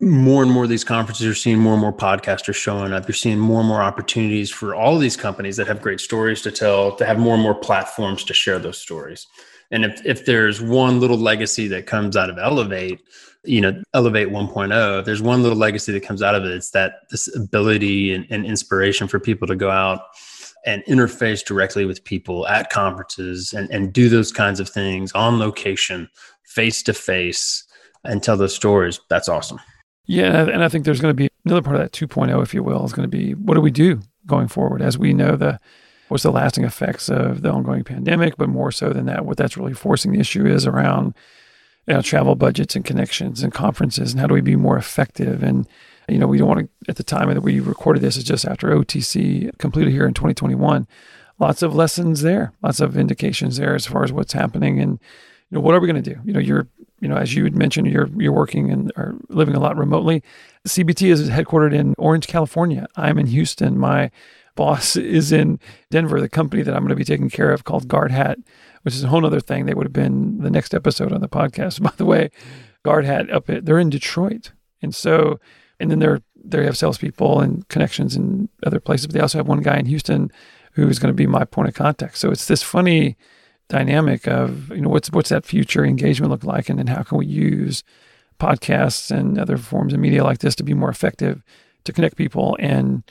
more 0.00 0.42
and 0.42 0.52
more 0.52 0.64
of 0.64 0.70
these 0.70 0.84
conferences 0.84 1.26
are 1.26 1.34
seeing 1.34 1.58
more 1.58 1.72
and 1.72 1.80
more 1.80 1.92
podcasters 1.92 2.56
showing 2.56 2.92
up. 2.92 3.08
You're 3.08 3.14
seeing 3.14 3.38
more 3.38 3.60
and 3.60 3.68
more 3.68 3.82
opportunities 3.82 4.50
for 4.50 4.74
all 4.74 4.94
of 4.94 5.00
these 5.00 5.16
companies 5.16 5.56
that 5.56 5.66
have 5.66 5.80
great 5.80 6.00
stories 6.00 6.42
to 6.42 6.50
tell 6.50 6.94
to 6.96 7.06
have 7.06 7.18
more 7.18 7.34
and 7.34 7.42
more 7.42 7.54
platforms 7.54 8.24
to 8.24 8.34
share 8.34 8.58
those 8.58 8.78
stories. 8.78 9.26
And 9.70 9.84
if, 9.84 10.04
if 10.04 10.26
there's 10.26 10.60
one 10.60 11.00
little 11.00 11.16
legacy 11.16 11.68
that 11.68 11.86
comes 11.86 12.16
out 12.16 12.30
of 12.30 12.38
Elevate, 12.38 13.00
you 13.44 13.60
know, 13.60 13.82
Elevate 13.92 14.28
1.0, 14.28 15.00
if 15.00 15.04
there's 15.04 15.22
one 15.22 15.42
little 15.42 15.58
legacy 15.58 15.92
that 15.92 16.02
comes 16.02 16.22
out 16.22 16.34
of 16.34 16.44
it, 16.44 16.52
it's 16.52 16.70
that 16.70 17.08
this 17.10 17.34
ability 17.34 18.14
and, 18.14 18.26
and 18.30 18.46
inspiration 18.46 19.08
for 19.08 19.18
people 19.18 19.46
to 19.48 19.56
go 19.56 19.70
out 19.70 20.00
and 20.66 20.82
interface 20.84 21.44
directly 21.44 21.84
with 21.84 22.02
people 22.04 22.46
at 22.48 22.70
conferences 22.70 23.52
and, 23.52 23.70
and 23.70 23.92
do 23.92 24.08
those 24.08 24.32
kinds 24.32 24.60
of 24.60 24.68
things 24.68 25.12
on 25.12 25.38
location, 25.38 26.08
face 26.44 26.82
to 26.82 26.94
face, 26.94 27.64
and 28.04 28.22
tell 28.22 28.36
those 28.36 28.54
stories. 28.54 29.00
That's 29.10 29.28
awesome. 29.28 29.60
Yeah. 30.06 30.48
And 30.48 30.62
I 30.62 30.68
think 30.68 30.84
there's 30.84 31.00
going 31.00 31.12
to 31.12 31.16
be 31.16 31.28
another 31.44 31.62
part 31.62 31.76
of 31.76 31.82
that 31.82 31.92
2.0, 31.92 32.42
if 32.42 32.54
you 32.54 32.62
will, 32.62 32.84
is 32.84 32.92
going 32.92 33.08
to 33.08 33.16
be 33.16 33.32
what 33.34 33.54
do 33.54 33.60
we 33.60 33.70
do 33.70 34.00
going 34.26 34.48
forward? 34.48 34.82
As 34.82 34.98
we 34.98 35.12
know, 35.12 35.36
the 35.36 35.60
what's 36.08 36.22
the 36.22 36.32
lasting 36.32 36.64
effects 36.64 37.08
of 37.08 37.42
the 37.42 37.50
ongoing 37.50 37.84
pandemic, 37.84 38.36
but 38.36 38.48
more 38.48 38.70
so 38.70 38.90
than 38.90 39.06
that, 39.06 39.24
what 39.24 39.36
that's 39.36 39.56
really 39.56 39.74
forcing 39.74 40.12
the 40.12 40.20
issue 40.20 40.46
is 40.46 40.66
around 40.66 41.14
you 41.86 41.94
know, 41.94 42.02
travel 42.02 42.34
budgets 42.34 42.74
and 42.76 42.84
connections 42.84 43.42
and 43.42 43.52
conferences, 43.52 44.12
and 44.12 44.20
how 44.20 44.26
do 44.26 44.34
we 44.34 44.40
be 44.40 44.56
more 44.56 44.76
effective? 44.76 45.42
And 45.42 45.68
you 46.08 46.18
know, 46.18 46.26
we 46.26 46.38
don't 46.38 46.48
want 46.48 46.60
to. 46.60 46.68
At 46.88 46.96
the 46.96 47.02
time 47.02 47.32
that 47.32 47.42
we 47.42 47.60
recorded 47.60 48.02
this, 48.02 48.16
is 48.16 48.24
just 48.24 48.46
after 48.46 48.68
OTC 48.68 49.56
completed 49.58 49.90
here 49.90 50.06
in 50.06 50.14
2021. 50.14 50.86
Lots 51.38 51.62
of 51.62 51.74
lessons 51.74 52.22
there, 52.22 52.52
lots 52.62 52.80
of 52.80 52.96
indications 52.96 53.56
there 53.56 53.74
as 53.74 53.86
far 53.86 54.04
as 54.04 54.12
what's 54.12 54.32
happening, 54.32 54.80
and 54.80 55.00
you 55.50 55.56
know, 55.56 55.60
what 55.60 55.74
are 55.74 55.80
we 55.80 55.88
going 55.88 56.02
to 56.02 56.14
do? 56.14 56.20
You 56.24 56.32
know, 56.32 56.40
you're 56.40 56.68
you 57.00 57.08
know, 57.08 57.16
as 57.16 57.34
you 57.34 57.44
had 57.44 57.56
mentioned, 57.56 57.86
you're 57.90 58.08
you're 58.16 58.32
working 58.32 58.70
and 58.70 58.92
are 58.96 59.14
living 59.28 59.54
a 59.54 59.60
lot 59.60 59.76
remotely. 59.76 60.22
CBT 60.66 61.10
is 61.10 61.28
headquartered 61.28 61.74
in 61.74 61.94
Orange, 61.98 62.26
California. 62.26 62.86
I'm 62.96 63.18
in 63.18 63.26
Houston. 63.26 63.78
My 63.78 64.10
boss 64.54 64.96
is 64.96 65.32
in 65.32 65.58
Denver, 65.90 66.20
the 66.20 66.28
company 66.28 66.62
that 66.62 66.74
I'm 66.74 66.82
going 66.82 66.90
to 66.90 66.96
be 66.96 67.04
taking 67.04 67.30
care 67.30 67.50
of 67.52 67.64
called 67.64 67.88
Guardhat, 67.88 68.36
which 68.82 68.94
is 68.94 69.04
a 69.04 69.08
whole 69.08 69.24
other 69.24 69.40
thing. 69.40 69.66
They 69.66 69.74
would 69.74 69.86
have 69.86 69.92
been 69.92 70.38
the 70.38 70.50
next 70.50 70.74
episode 70.74 71.12
on 71.12 71.20
the 71.20 71.28
podcast. 71.28 71.82
By 71.82 71.92
the 71.96 72.04
way, 72.04 72.30
Guardhat 72.84 73.32
up 73.32 73.48
at, 73.50 73.64
they're 73.64 73.78
in 73.78 73.90
Detroit. 73.90 74.52
And 74.82 74.94
so, 74.94 75.40
and 75.80 75.90
then 75.90 75.98
they're, 75.98 76.20
they 76.36 76.64
have 76.64 76.76
salespeople 76.76 77.40
and 77.40 77.66
connections 77.68 78.14
in 78.16 78.48
other 78.64 78.80
places. 78.80 79.06
But 79.06 79.14
they 79.14 79.20
also 79.20 79.38
have 79.38 79.48
one 79.48 79.62
guy 79.62 79.78
in 79.78 79.86
Houston 79.86 80.30
who's 80.72 80.98
going 80.98 81.12
to 81.12 81.16
be 81.16 81.26
my 81.26 81.44
point 81.44 81.68
of 81.68 81.74
contact. 81.74 82.18
So 82.18 82.30
it's 82.30 82.46
this 82.46 82.62
funny 82.62 83.16
dynamic 83.68 84.28
of, 84.28 84.70
you 84.70 84.82
know, 84.82 84.90
what's, 84.90 85.10
what's 85.10 85.30
that 85.30 85.46
future 85.46 85.84
engagement 85.84 86.30
look 86.30 86.44
like? 86.44 86.68
And 86.68 86.78
then 86.78 86.88
how 86.88 87.02
can 87.02 87.18
we 87.18 87.26
use 87.26 87.82
podcasts 88.38 89.10
and 89.10 89.38
other 89.38 89.56
forms 89.56 89.92
of 89.94 90.00
media 90.00 90.24
like 90.24 90.40
this 90.40 90.54
to 90.56 90.64
be 90.64 90.74
more 90.74 90.90
effective 90.90 91.42
to 91.84 91.92
connect 91.92 92.16
people 92.16 92.56
and 92.60 93.04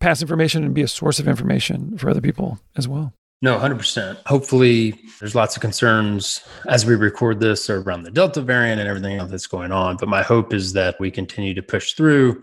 pass 0.00 0.22
information 0.22 0.64
and 0.64 0.74
be 0.74 0.82
a 0.82 0.88
source 0.88 1.18
of 1.18 1.28
information 1.28 1.96
for 1.98 2.10
other 2.10 2.20
people 2.20 2.58
as 2.76 2.88
well. 2.88 3.12
No, 3.40 3.56
100%. 3.56 4.18
Hopefully, 4.26 4.98
there's 5.20 5.34
lots 5.34 5.54
of 5.54 5.62
concerns 5.62 6.42
as 6.66 6.84
we 6.84 6.96
record 6.96 7.38
this 7.38 7.70
around 7.70 8.02
the 8.02 8.10
Delta 8.10 8.40
variant 8.40 8.80
and 8.80 8.88
everything 8.88 9.16
else 9.16 9.30
that's 9.30 9.46
going 9.46 9.70
on. 9.70 9.96
But 9.96 10.08
my 10.08 10.22
hope 10.22 10.52
is 10.52 10.72
that 10.72 10.98
we 10.98 11.10
continue 11.12 11.54
to 11.54 11.62
push 11.62 11.92
through. 11.92 12.42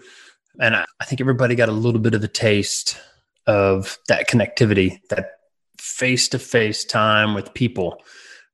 And 0.59 0.73
I, 0.73 0.85
I 1.01 1.05
think 1.05 1.19
everybody 1.19 1.55
got 1.55 1.67
a 1.67 1.73
little 1.73 1.99
bit 1.99 2.13
of 2.13 2.23
a 2.23 2.29
taste 2.29 2.97
of 3.45 3.97
that 4.07 4.29
connectivity, 4.29 4.99
that 5.09 5.31
face 5.77 6.29
to 6.29 6.39
face 6.39 6.85
time 6.85 7.33
with 7.33 7.53
people 7.53 8.01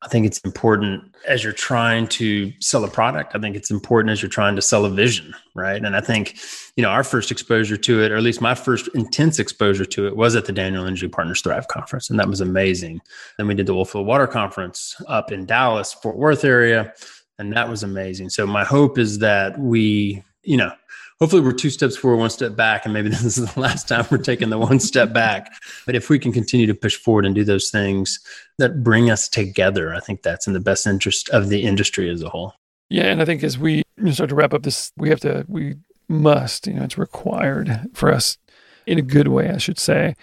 I 0.04 0.08
think 0.08 0.26
it's 0.26 0.40
important 0.40 1.16
as 1.28 1.44
you're 1.44 1.54
trying 1.54 2.08
to 2.08 2.52
sell 2.60 2.84
a 2.84 2.88
product. 2.88 3.36
I 3.36 3.40
think 3.40 3.56
it's 3.56 3.70
important 3.70 4.12
as 4.12 4.22
you're 4.22 4.30
trying 4.30 4.56
to 4.56 4.62
sell 4.62 4.86
a 4.86 4.90
vision, 4.90 5.36
right? 5.54 5.84
And 5.84 5.96
I 5.96 6.02
think, 6.02 6.40
you 6.76 6.82
know, 6.82 6.90
our 6.90 7.04
first 7.04 7.30
exposure 7.30 7.78
to 7.78 8.02
it, 8.02 8.12
or 8.12 8.18
at 8.18 8.24
least 8.24 8.42
my 8.42 8.56
first 8.56 8.90
intense 8.96 9.38
exposure 9.38 9.86
to 9.86 10.08
it, 10.08 10.16
was 10.16 10.36
at 10.36 10.46
the 10.46 10.54
Daniel 10.54 10.86
Energy 10.86 11.08
Partners 11.08 11.42
Thrive 11.42 11.68
conference, 11.68 12.10
and 12.10 12.20
that 12.20 12.28
was 12.28 12.42
amazing. 12.42 13.00
Then 13.38 13.46
we 13.48 13.54
did 13.54 13.68
the 13.68 13.76
Oilfield 13.76 14.06
Water 14.06 14.26
conference 14.26 15.00
up 15.08 15.32
in 15.32 15.46
Dallas, 15.46 15.94
Fort 15.94 16.18
Worth 16.18 16.44
area, 16.44 16.94
and 17.38 17.54
that 17.54 17.70
was 17.70 17.84
amazing. 17.84 18.30
So 18.30 18.48
my 18.48 18.64
hope 18.64 18.98
is 18.98 19.20
that 19.20 19.60
we, 19.60 20.24
you 20.42 20.58
know, 20.58 20.72
hopefully 21.22 21.42
we're 21.42 21.54
two 21.54 21.70
steps 21.70 21.96
forward, 21.96 22.18
one 22.18 22.32
step 22.32 22.56
back, 22.56 22.84
and 22.84 22.94
maybe 22.94 23.10
this 23.10 23.24
is 23.24 23.54
the 23.54 23.60
last 23.60 23.88
time 23.88 24.06
we're 24.12 24.18
taking 24.18 24.50
the 24.50 24.58
one 24.58 24.80
step 24.80 25.14
back. 25.14 25.54
But 25.86 25.96
if 25.96 26.10
we 26.10 26.20
can 26.20 26.34
continue 26.34 26.66
to 26.66 26.74
push 26.74 26.98
forward 26.98 27.26
and 27.26 27.34
do 27.34 27.46
those 27.46 27.70
things 27.70 28.20
that 28.58 28.84
bring 28.84 29.10
us 29.10 29.30
together, 29.30 29.94
I 29.94 30.02
think 30.02 30.24
that's 30.24 30.48
in 30.48 30.54
the 30.54 30.60
best 30.60 30.86
interest 30.86 31.30
of 31.30 31.48
the 31.48 31.64
industry 31.64 32.10
as 32.10 32.22
a 32.22 32.30
whole. 32.30 32.56
Yeah, 32.90 33.06
and 33.06 33.22
I 33.22 33.26
think 33.26 33.44
as 33.44 33.58
we 33.58 33.84
start 34.12 34.30
to 34.32 34.36
wrap 34.36 34.54
up 34.54 34.64
this, 34.64 34.92
we 34.98 35.10
have 35.10 35.22
to, 35.22 35.46
we 35.48 35.76
must, 36.10 36.68
you 36.68 36.74
know, 36.74 36.84
it's 36.84 36.98
required 36.98 37.88
for 37.94 38.12
us 38.12 38.38
in 38.86 38.98
a 38.98 39.04
good 39.04 39.30
way, 39.30 39.50
I 39.50 39.58
should 39.58 39.80
say, 39.80 40.16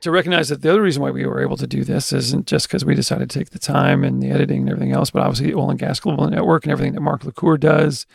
to 0.00 0.10
recognize 0.10 0.48
that 0.48 0.62
the 0.62 0.70
other 0.70 0.82
reason 0.82 1.02
why 1.02 1.10
we 1.10 1.26
were 1.26 1.42
able 1.42 1.56
to 1.58 1.66
do 1.66 1.84
this 1.84 2.12
isn't 2.12 2.46
just 2.46 2.66
because 2.66 2.84
we 2.84 2.94
decided 2.94 3.30
to 3.30 3.38
take 3.38 3.50
the 3.50 3.58
time 3.58 4.02
and 4.02 4.22
the 4.22 4.30
editing 4.30 4.62
and 4.62 4.70
everything 4.70 4.92
else, 4.92 5.10
but 5.10 5.22
obviously 5.22 5.46
the 5.46 5.54
Oil 5.54 5.70
and 5.70 5.78
Gas 5.78 6.00
Global 6.00 6.28
Network 6.28 6.64
and 6.64 6.72
everything 6.72 6.94
that 6.94 7.00
Mark 7.00 7.24
LaCour 7.24 7.58
does 7.58 8.06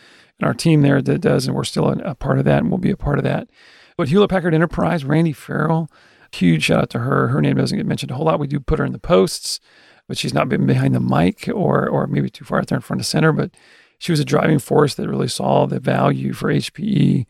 and 0.41 0.47
our 0.47 0.53
team 0.53 0.81
there 0.81 1.01
that 1.01 1.21
does, 1.21 1.45
and 1.45 1.55
we're 1.55 1.63
still 1.63 1.89
a 1.89 2.15
part 2.15 2.39
of 2.39 2.45
that 2.45 2.59
and 2.59 2.69
we'll 2.69 2.79
be 2.79 2.91
a 2.91 2.97
part 2.97 3.19
of 3.19 3.23
that. 3.23 3.47
But 3.95 4.09
Hewlett 4.09 4.31
Packard 4.31 4.53
Enterprise, 4.53 5.05
Randy 5.05 5.33
Farrell, 5.33 5.89
huge 6.31 6.63
shout 6.63 6.81
out 6.81 6.89
to 6.91 6.99
her. 6.99 7.27
Her 7.27 7.41
name 7.41 7.57
doesn't 7.57 7.77
get 7.77 7.85
mentioned 7.85 8.11
a 8.11 8.15
whole 8.15 8.25
lot. 8.25 8.39
We 8.39 8.47
do 8.47 8.59
put 8.59 8.79
her 8.79 8.85
in 8.85 8.93
the 8.93 8.99
posts, 8.99 9.59
but 10.07 10.17
she's 10.17 10.33
not 10.33 10.49
been 10.49 10.65
behind 10.65 10.95
the 10.95 10.99
mic 10.99 11.47
or 11.53 11.87
or 11.87 12.07
maybe 12.07 12.29
too 12.29 12.45
far 12.45 12.59
out 12.59 12.67
there 12.67 12.77
in 12.77 12.81
front 12.81 12.99
of 12.99 13.05
center. 13.05 13.31
But 13.31 13.51
she 13.99 14.11
was 14.11 14.19
a 14.19 14.25
driving 14.25 14.57
force 14.59 14.95
that 14.95 15.07
really 15.07 15.27
saw 15.27 15.67
the 15.67 15.79
value 15.79 16.33
for 16.33 16.51
HPE 16.51 17.27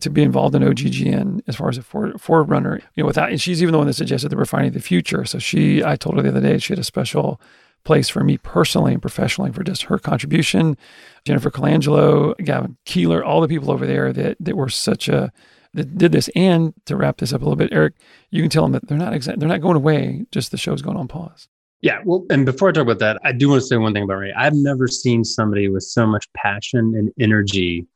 to 0.00 0.10
be 0.10 0.22
involved 0.22 0.54
in 0.54 0.62
OGGN 0.62 1.42
as 1.46 1.56
far 1.56 1.68
as 1.68 1.78
a 1.78 1.82
forerunner. 1.82 2.80
You 2.94 3.02
know, 3.02 3.06
without 3.06 3.30
and 3.30 3.40
she's 3.40 3.62
even 3.62 3.72
the 3.72 3.78
one 3.78 3.86
that 3.86 3.94
suggested 3.94 4.30
the 4.30 4.36
refining 4.36 4.68
of 4.68 4.74
the 4.74 4.80
future. 4.80 5.24
So 5.26 5.38
she, 5.38 5.84
I 5.84 5.96
told 5.96 6.16
her 6.16 6.22
the 6.22 6.30
other 6.30 6.40
day, 6.40 6.58
she 6.58 6.72
had 6.72 6.78
a 6.78 6.84
special 6.84 7.40
place 7.86 8.08
for 8.08 8.22
me 8.22 8.36
personally 8.36 8.92
and 8.92 9.00
professionally 9.00 9.50
for 9.52 9.64
just 9.64 9.84
her 9.84 9.98
contribution. 9.98 10.76
Jennifer 11.24 11.50
Colangelo, 11.50 12.36
Gavin 12.44 12.76
Keeler, 12.84 13.24
all 13.24 13.40
the 13.40 13.48
people 13.48 13.70
over 13.70 13.86
there 13.86 14.12
that 14.12 14.36
that 14.40 14.56
were 14.56 14.68
such 14.68 15.08
a 15.08 15.32
that 15.72 15.96
did 15.96 16.12
this. 16.12 16.28
And 16.34 16.74
to 16.86 16.96
wrap 16.96 17.18
this 17.18 17.32
up 17.32 17.40
a 17.40 17.44
little 17.44 17.56
bit, 17.56 17.72
Eric, 17.72 17.94
you 18.30 18.42
can 18.42 18.50
tell 18.50 18.64
them 18.64 18.72
that 18.72 18.88
they're 18.88 18.98
not 18.98 19.14
exact, 19.14 19.40
they're 19.40 19.48
not 19.48 19.60
going 19.60 19.76
away. 19.76 20.26
Just 20.32 20.50
the 20.50 20.58
show's 20.58 20.82
going 20.82 20.96
on 20.96 21.08
pause. 21.08 21.48
Yeah, 21.82 22.00
well, 22.04 22.24
and 22.30 22.44
before 22.44 22.70
I 22.70 22.72
talk 22.72 22.82
about 22.82 22.98
that, 23.00 23.18
I 23.22 23.32
do 23.32 23.50
want 23.50 23.60
to 23.60 23.66
say 23.66 23.76
one 23.76 23.92
thing 23.92 24.02
about 24.02 24.14
Ray. 24.14 24.32
I've 24.32 24.54
never 24.54 24.88
seen 24.88 25.22
somebody 25.24 25.68
with 25.68 25.84
so 25.84 26.06
much 26.06 26.26
passion 26.32 26.94
and 26.96 27.12
energy 27.20 27.86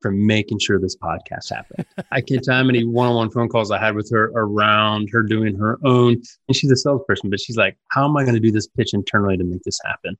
for 0.00 0.10
making 0.10 0.58
sure 0.58 0.78
this 0.78 0.96
podcast 0.96 1.50
happened. 1.50 1.86
I 2.12 2.20
can't 2.20 2.42
tell 2.42 2.56
how 2.56 2.64
many 2.64 2.84
one-on-one 2.84 3.30
phone 3.30 3.48
calls 3.48 3.70
I 3.70 3.78
had 3.78 3.94
with 3.94 4.10
her 4.10 4.30
around 4.34 5.08
her 5.12 5.22
doing 5.22 5.56
her 5.56 5.78
own, 5.84 6.22
and 6.48 6.56
she's 6.56 6.70
a 6.70 6.76
salesperson, 6.76 7.30
but 7.30 7.40
she's 7.40 7.56
like, 7.56 7.76
"How 7.90 8.08
am 8.08 8.16
I 8.16 8.22
going 8.22 8.34
to 8.34 8.40
do 8.40 8.52
this 8.52 8.66
pitch 8.66 8.94
internally 8.94 9.36
to 9.36 9.44
make 9.44 9.62
this 9.62 9.80
happen?" 9.84 10.16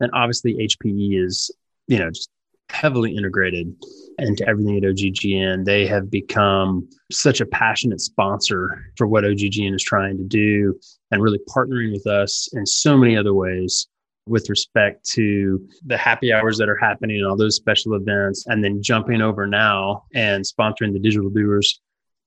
And 0.00 0.10
obviously, 0.14 0.54
HPE 0.54 1.24
is, 1.24 1.50
you 1.86 1.98
know, 1.98 2.10
just 2.10 2.30
heavily 2.70 3.16
integrated 3.16 3.74
into 4.18 4.46
everything 4.48 4.76
at 4.76 4.84
OGGN. 4.84 5.64
They 5.64 5.86
have 5.86 6.10
become 6.10 6.88
such 7.10 7.40
a 7.40 7.46
passionate 7.46 8.00
sponsor 8.00 8.92
for 8.96 9.06
what 9.06 9.24
OGGN 9.24 9.74
is 9.74 9.82
trying 9.82 10.16
to 10.18 10.24
do 10.24 10.78
and 11.10 11.22
really 11.22 11.40
partnering 11.48 11.92
with 11.92 12.06
us 12.06 12.48
in 12.52 12.64
so 12.66 12.96
many 12.96 13.16
other 13.16 13.34
ways 13.34 13.88
with 14.26 14.48
respect 14.50 15.04
to 15.04 15.66
the 15.86 15.96
happy 15.96 16.32
hours 16.32 16.58
that 16.58 16.68
are 16.68 16.76
happening 16.76 17.18
and 17.18 17.26
all 17.26 17.36
those 17.36 17.56
special 17.56 17.94
events, 17.94 18.46
and 18.46 18.62
then 18.62 18.82
jumping 18.82 19.20
over 19.20 19.46
now 19.46 20.04
and 20.14 20.44
sponsoring 20.44 20.92
the 20.92 20.98
Digital 21.00 21.30
Doers 21.30 21.80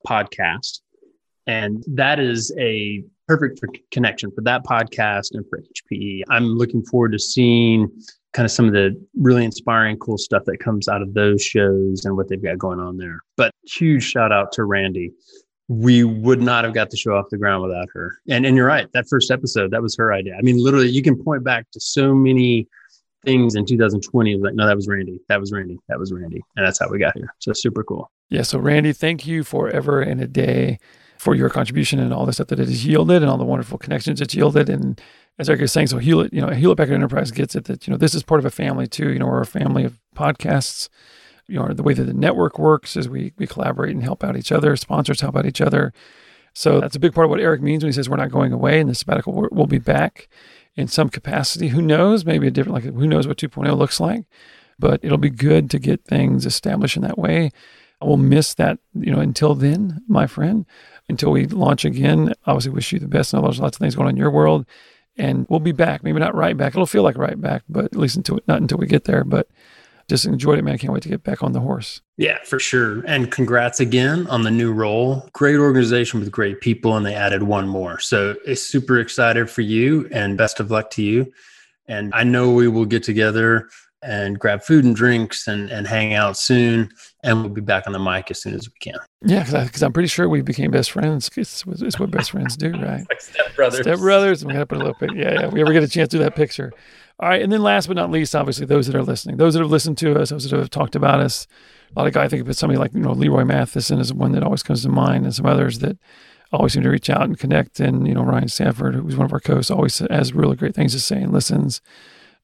podcast. 0.07 0.81
And 1.47 1.83
that 1.88 2.19
is 2.19 2.53
a 2.57 3.03
perfect 3.27 3.59
for 3.59 3.69
connection 3.91 4.31
for 4.31 4.41
that 4.41 4.63
podcast 4.65 5.29
and 5.33 5.45
for 5.50 5.62
HPE. 5.62 6.23
I'm 6.29 6.57
looking 6.57 6.83
forward 6.83 7.13
to 7.13 7.19
seeing 7.19 7.89
kind 8.33 8.45
of 8.45 8.51
some 8.51 8.65
of 8.65 8.73
the 8.73 9.00
really 9.15 9.45
inspiring, 9.45 9.97
cool 9.97 10.17
stuff 10.17 10.43
that 10.45 10.57
comes 10.57 10.88
out 10.88 11.01
of 11.01 11.13
those 11.13 11.43
shows 11.43 12.03
and 12.05 12.17
what 12.17 12.27
they've 12.27 12.43
got 12.43 12.57
going 12.57 12.79
on 12.79 12.97
there. 12.97 13.19
But 13.38 13.51
huge 13.65 14.03
shout 14.03 14.31
out 14.31 14.51
to 14.53 14.63
Randy 14.63 15.12
we 15.67 16.03
would 16.03 16.41
not 16.41 16.65
have 16.65 16.74
got 16.74 16.89
the 16.89 16.98
show 16.98 17.15
off 17.15 17.25
the 17.29 17.38
ground 17.38 17.63
without 17.63 17.88
her. 17.93 18.17
And 18.29 18.46
and 18.46 18.55
you're 18.55 18.67
right, 18.67 18.88
that 18.93 19.08
first 19.10 19.32
episode, 19.32 19.72
that 19.72 19.82
was 19.82 19.96
her 19.98 20.13
idea. 20.13 20.36
I 20.38 20.41
mean, 20.41 20.58
literally, 20.58 20.89
you 20.89 21.01
can 21.01 21.22
point 21.22 21.43
back 21.43 21.70
to 21.72 21.79
so 21.79 22.13
many 22.13 22.67
things 23.24 23.55
in 23.55 23.65
2020. 23.65 24.36
Like, 24.38 24.53
no, 24.53 24.67
that 24.67 24.75
was 24.75 24.88
Randy. 24.88 25.20
That 25.29 25.39
was 25.39 25.51
Randy. 25.51 25.79
That 25.88 26.00
was 26.00 26.12
Randy. 26.12 26.41
And 26.55 26.65
that's 26.65 26.79
how 26.79 26.89
we 26.89 27.00
got 27.00 27.15
here. 27.15 27.34
So 27.39 27.53
super 27.53 27.84
cool. 27.84 28.12
Yeah. 28.29 28.41
So 28.41 28.60
Randy, 28.60 28.93
thank 28.93 29.25
you 29.25 29.43
forever 29.43 30.01
and 30.01 30.20
a 30.22 30.27
day 30.27 30.79
for 31.17 31.36
your 31.36 31.50
contribution 31.50 32.00
and 32.00 32.13
all 32.13 32.25
the 32.25 32.34
stuff 32.34 32.48
that 32.48 32.60
it 32.60 32.67
has 32.67 32.86
yielded 32.86 33.22
and 33.22 33.32
all 33.32 33.38
the 33.38 33.46
wonderful 33.46 33.77
connections 33.77 34.20
it's 34.20 34.36
yielded. 34.36 34.70
And 34.70 35.00
as 35.39 35.50
Eric 35.50 35.62
is 35.62 35.72
saying, 35.72 35.88
so 35.88 35.98
Hewlett, 35.98 36.34
you 36.34 36.41
know, 36.41 36.50
Hewlett 36.50 36.77
Packard 36.77 36.96
Enterprise 36.96 37.32
gets 37.32 37.55
it 37.55 37.65
that, 37.65 37.88
you 37.88 37.91
know, 37.91 37.98
this 37.98 38.13
is 38.13 38.24
part 38.24 38.39
of 38.39 38.46
a 38.46 38.50
family 38.50 38.88
too. 38.88 39.13
You 39.13 39.20
know, 39.20 39.27
we're 39.27 39.41
a 39.41 39.46
family 39.46 39.86
of 39.86 39.98
podcasts 40.15 40.89
you 41.47 41.59
know, 41.59 41.73
the 41.73 41.83
way 41.83 41.93
that 41.93 42.03
the 42.03 42.13
network 42.13 42.57
works 42.57 42.95
is 42.95 43.09
we 43.09 43.33
we 43.38 43.47
collaborate 43.47 43.93
and 43.93 44.03
help 44.03 44.23
out 44.23 44.38
each 44.38 44.51
other. 44.51 44.75
Sponsors 44.75 45.21
help 45.21 45.35
out 45.35 45.45
each 45.45 45.62
other. 45.62 45.93
So 46.53 46.79
that's 46.79 46.95
a 46.95 47.00
big 47.00 47.13
part 47.13 47.25
of 47.25 47.31
what 47.31 47.39
Eric 47.39 47.62
means 47.62 47.83
when 47.83 47.89
he 47.89 47.93
says 47.93 48.09
we're 48.09 48.17
not 48.17 48.31
going 48.31 48.53
away 48.53 48.79
and 48.79 48.89
the 48.89 48.95
sabbatical 48.95 49.33
will 49.33 49.50
we'll 49.51 49.67
be 49.67 49.79
back 49.79 50.29
in 50.75 50.88
some 50.88 51.09
capacity. 51.09 51.69
Who 51.69 51.81
knows? 51.81 52.25
Maybe 52.25 52.47
a 52.47 52.51
different, 52.51 52.75
like 52.75 52.93
who 52.93 53.07
knows 53.07 53.27
what 53.27 53.38
2.0 53.38 53.77
looks 53.77 54.00
like, 54.00 54.25
but 54.79 55.00
it'll 55.03 55.17
be 55.17 55.29
good 55.29 55.69
to 55.71 55.79
get 55.79 56.05
things 56.05 56.45
established 56.45 56.95
in 56.95 57.03
that 57.03 57.17
way. 57.17 57.51
I 58.01 58.05
will 58.05 58.17
miss 58.17 58.53
that, 58.55 58.79
you 58.93 59.12
know, 59.12 59.19
until 59.19 59.55
then, 59.55 60.03
my 60.07 60.27
friend, 60.27 60.65
until 61.07 61.31
we 61.31 61.45
launch 61.45 61.85
again. 61.85 62.33
Obviously, 62.45 62.71
wish 62.71 62.91
you 62.91 63.00
the 63.00 63.07
best. 63.07 63.33
I 63.33 63.38
know 63.38 63.45
there's 63.45 63.59
lots 63.59 63.77
of 63.77 63.79
things 63.79 63.95
going 63.95 64.07
on 64.07 64.13
in 64.15 64.17
your 64.17 64.31
world, 64.31 64.65
and 65.15 65.45
we'll 65.50 65.62
be 65.62 65.71
back. 65.71 66.03
Maybe 66.03 66.19
not 66.19 66.35
right 66.35 66.57
back. 66.57 66.73
It'll 66.73 66.85
feel 66.85 67.03
like 67.03 67.17
right 67.17 67.39
back, 67.39 67.63
but 67.69 67.85
at 67.85 67.95
least 67.95 68.17
until 68.17 68.39
not 68.47 68.62
until 68.62 68.77
we 68.77 68.88
get 68.88 69.05
there. 69.05 69.23
But 69.23 69.47
just 70.10 70.25
enjoyed 70.25 70.60
it, 70.60 70.63
man. 70.63 70.75
I 70.75 70.77
can't 70.77 70.93
wait 70.93 71.03
to 71.03 71.10
get 71.10 71.24
back 71.24 71.43
on 71.43 71.53
the 71.53 71.60
horse. 71.60 72.01
Yeah, 72.17 72.38
for 72.43 72.60
sure. 72.60 73.03
And 73.05 73.31
congrats 73.31 73.79
again 73.79 74.27
on 74.27 74.43
the 74.43 74.51
new 74.51 74.72
role. 74.72 75.29
Great 75.33 75.57
organization 75.57 76.19
with 76.19 76.31
great 76.31 76.62
people, 76.62 76.95
and 76.98 77.05
they 77.05 77.15
added 77.15 77.43
one 77.43 77.67
more. 77.67 78.00
So 78.00 78.36
it's 78.45 78.62
super 78.62 79.00
excited 79.00 79.50
for 79.50 79.62
you 79.62 80.07
and 80.12 80.38
best 80.38 80.60
of 80.60 80.72
luck 80.72 80.89
to 80.91 81.01
you. 81.01 81.31
And 81.88 82.13
I 82.13 82.24
know 82.24 82.51
we 82.51 82.67
will 82.67 82.86
get 82.86 83.03
together 83.03 83.69
and 84.03 84.38
grab 84.38 84.62
food 84.62 84.83
and 84.83 84.95
drinks 84.95 85.48
and, 85.48 85.69
and 85.72 85.88
hang 85.88 86.13
out 86.13 86.38
soon. 86.38 86.89
And 87.24 87.41
we'll 87.41 87.50
be 87.50 87.62
back 87.62 87.88
on 87.88 87.93
the 87.93 88.00
mic 88.00 88.29
as 88.31 88.41
soon 88.41 88.53
as 88.53 88.67
we 88.67 88.74
can. 88.79 89.00
Yeah, 89.25 89.43
because 89.43 89.81
I'm 89.81 89.93
pretty 89.93 90.10
sure 90.10 90.27
we 90.27 90.41
became 90.41 90.72
best 90.72 90.91
friends. 90.91 91.29
It's, 91.36 91.63
it's 91.67 92.00
what 92.00 92.12
best 92.12 92.31
friends 92.31 92.57
do, 92.57 92.72
right? 92.72 93.05
like 93.10 93.22
step 93.22 93.55
brothers. 93.55 93.81
Step 93.81 94.00
brothers. 94.00 94.45
We 94.45 94.53
got 94.53 94.60
to 94.60 94.65
put 94.65 94.77
a 94.77 94.79
little 94.79 94.98
bit. 95.00 95.15
Yeah, 95.15 95.33
yeah. 95.33 95.48
If 95.48 95.53
we 95.53 95.62
ever 95.62 95.74
get 95.74 95.83
a 95.83 95.88
chance 95.88 96.10
to 96.10 96.17
do 96.17 96.24
that 96.24 96.36
picture. 96.36 96.74
All 97.20 97.29
right. 97.29 97.41
And 97.41 97.51
then 97.51 97.62
last 97.62 97.88
but 97.88 97.96
not 97.96 98.12
least, 98.12 98.36
obviously, 98.36 98.65
those 98.65 98.88
that 98.88 98.96
are 98.96 99.03
listening, 99.03 99.38
those 99.38 99.53
that 99.53 99.62
have 99.62 99.72
listened 99.72 99.98
to 100.00 100.20
us, 100.20 100.29
those 100.29 100.50
that 100.50 100.58
have 100.58 100.70
talked 100.70 100.96
about 100.96 101.20
us. 101.20 101.48
A 101.96 102.00
lot 102.00 102.08
of 102.08 102.13
guys, 102.13 102.25
I 102.25 102.27
think 102.29 102.48
of 102.48 102.55
somebody 102.55 102.79
like, 102.79 102.93
you 102.93 103.01
know, 103.01 103.12
Leroy 103.12 103.43
Matheson 103.43 104.00
is 104.00 104.12
one 104.12 104.32
that 104.32 104.43
always 104.43 104.63
comes 104.63 104.82
to 104.82 104.89
mind, 104.89 105.25
and 105.25 105.36
some 105.36 105.46
others 105.46 105.79
that 105.79 105.98
always 106.51 106.74
seem 106.74 106.84
to 106.84 106.89
reach 106.89 107.10
out 107.10 107.24
and 107.24 107.38
connect. 107.38 107.79
And, 107.79 108.08
you 108.08 108.15
know, 108.15 108.24
Ryan 108.24 108.48
Sanford, 108.48 108.96
who's 108.96 109.15
one 109.15 109.25
of 109.25 109.34
our 109.34 109.39
co-hosts, 109.39 109.70
always 109.70 110.00
has 110.00 110.34
really 110.34 110.55
great 110.55 110.74
things 110.74 110.93
to 110.93 111.00
say 111.00 111.22
and 111.22 111.32
listens. 111.32 111.82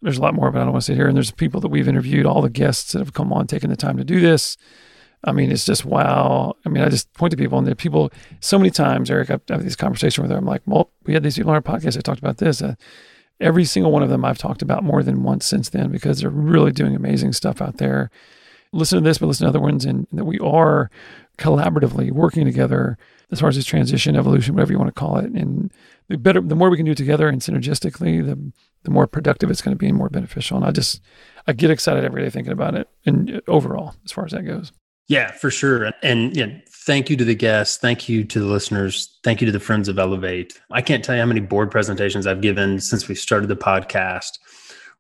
There's 0.02 0.20
a 0.20 0.22
lot 0.22 0.36
more, 0.36 0.52
but 0.52 0.60
I 0.60 0.64
don't 0.64 0.74
want 0.74 0.84
to 0.84 0.86
sit 0.86 0.98
here. 0.98 1.08
And 1.08 1.18
there's 1.18 1.32
people 1.32 1.60
that 1.62 1.70
we've 1.70 1.88
interviewed, 1.88 2.26
all 2.26 2.42
the 2.42 2.50
guests 2.50 2.92
that 2.92 3.00
have 3.00 3.14
come 3.14 3.34
on, 3.34 3.48
taking 3.48 3.72
the 3.72 3.76
time 3.76 3.98
to 3.98 4.04
do 4.04 4.20
this. 4.20 4.56
I 5.24 5.32
mean, 5.32 5.52
it's 5.52 5.66
just 5.66 5.84
wow. 5.84 6.54
I 6.66 6.70
mean, 6.70 6.84
I 6.84 6.90
just 6.90 7.12
point 7.14 7.32
to 7.32 7.38
people, 7.38 7.58
and 7.58 7.68
the 7.68 7.76
people 7.76 8.12
so 8.40 8.58
many 8.58 8.70
times, 8.70 9.12
Eric, 9.12 9.30
I've 9.32 9.64
these 9.64 9.76
conversations 9.76 10.22
with 10.22 10.30
them. 10.30 10.40
I'm 10.40 10.46
like, 10.46 10.62
well, 10.66 10.92
we 11.06 11.14
had 11.14 11.24
these 11.24 11.36
people 11.36 11.50
on 11.50 11.56
our 11.56 11.62
podcast. 11.62 11.98
I 11.98 12.02
talked 12.02 12.20
about 12.20 12.38
this. 12.38 12.62
Uh, 12.62 12.76
every 13.39 13.65
single 13.65 13.91
one 13.91 14.03
of 14.03 14.10
them 14.10 14.25
I've 14.25 14.38
talked 14.38 14.62
about 14.62 14.84
more 14.84 15.03
than 15.03 15.24
once 15.24 15.46
since 15.46 15.69
then 15.69 15.91
because 15.91 16.19
they're 16.19 16.29
really 16.29 16.72
doing 16.72 16.96
amazing 16.96 17.34
stuff 17.34 17.62
out 17.62 17.77
there. 17.77 18.10
Listen 18.72 19.01
to 19.01 19.03
this, 19.03 19.17
but 19.17 19.27
listen 19.27 19.46
to 19.46 19.50
other 19.50 19.60
ones, 19.60 19.84
and 19.84 20.05
that 20.12 20.25
we 20.25 20.38
are 20.39 20.91
collaboratively 21.38 22.12
working 22.12 22.46
together 22.46 22.98
as 23.31 23.39
far 23.39 23.50
as 23.50 23.55
this 23.55 23.65
transition, 23.65 24.15
evolution, 24.15 24.53
whatever 24.53 24.72
you 24.72 24.77
want 24.77 24.93
to 24.93 25.00
call 25.00 25.17
it. 25.17 25.31
And 25.31 25.72
the 26.08 26.17
better, 26.17 26.41
the 26.41 26.55
more 26.55 26.69
we 26.69 26.77
can 26.77 26.86
do 26.86 26.93
together 26.93 27.27
and 27.27 27.41
synergistically, 27.41 28.24
the 28.25 28.51
the 28.84 28.91
more 28.91 29.08
productive 29.08 29.50
it's 29.50 29.62
going 29.62 29.75
to 29.75 29.79
be 29.79 29.88
and 29.88 29.98
more 29.98 30.10
beneficial. 30.10 30.58
And 30.58 30.65
I 30.65 30.72
just 30.72 31.01
I 31.48 31.53
get 31.53 31.72
excited 31.72 32.05
every 32.05 32.24
day 32.24 32.29
thinking 32.29 32.53
about 32.53 32.75
it, 32.75 32.88
and 33.05 33.38
uh, 33.38 33.41
overall, 33.48 33.96
as 34.05 34.12
far 34.12 34.25
as 34.25 34.31
that 34.31 34.43
goes. 34.43 34.72
Yeah, 35.10 35.32
for 35.32 35.50
sure. 35.50 35.92
And 36.04 36.36
yeah, 36.38 36.50
thank 36.70 37.10
you 37.10 37.18
to 37.18 37.25
the 37.25 37.36
guests. 37.36 37.78
Thank 37.78 38.08
you 38.08 38.24
to 38.24 38.39
the 38.39 38.46
listeners. 38.46 39.18
Thank 39.24 39.42
you 39.42 39.46
to 39.48 39.51
the 39.51 39.60
friends 39.60 39.89
of 39.89 39.98
Elevate. 39.98 40.60
I 40.72 40.84
can't 40.84 41.04
tell 41.04 41.16
you 41.16 41.22
how 41.22 41.28
many 41.28 41.39
board 41.39 41.72
presentations 41.72 42.28
I've 42.28 42.42
given 42.42 42.80
since 42.80 43.08
we 43.08 43.16
started 43.16 43.48
the 43.48 43.56
podcast 43.56 44.38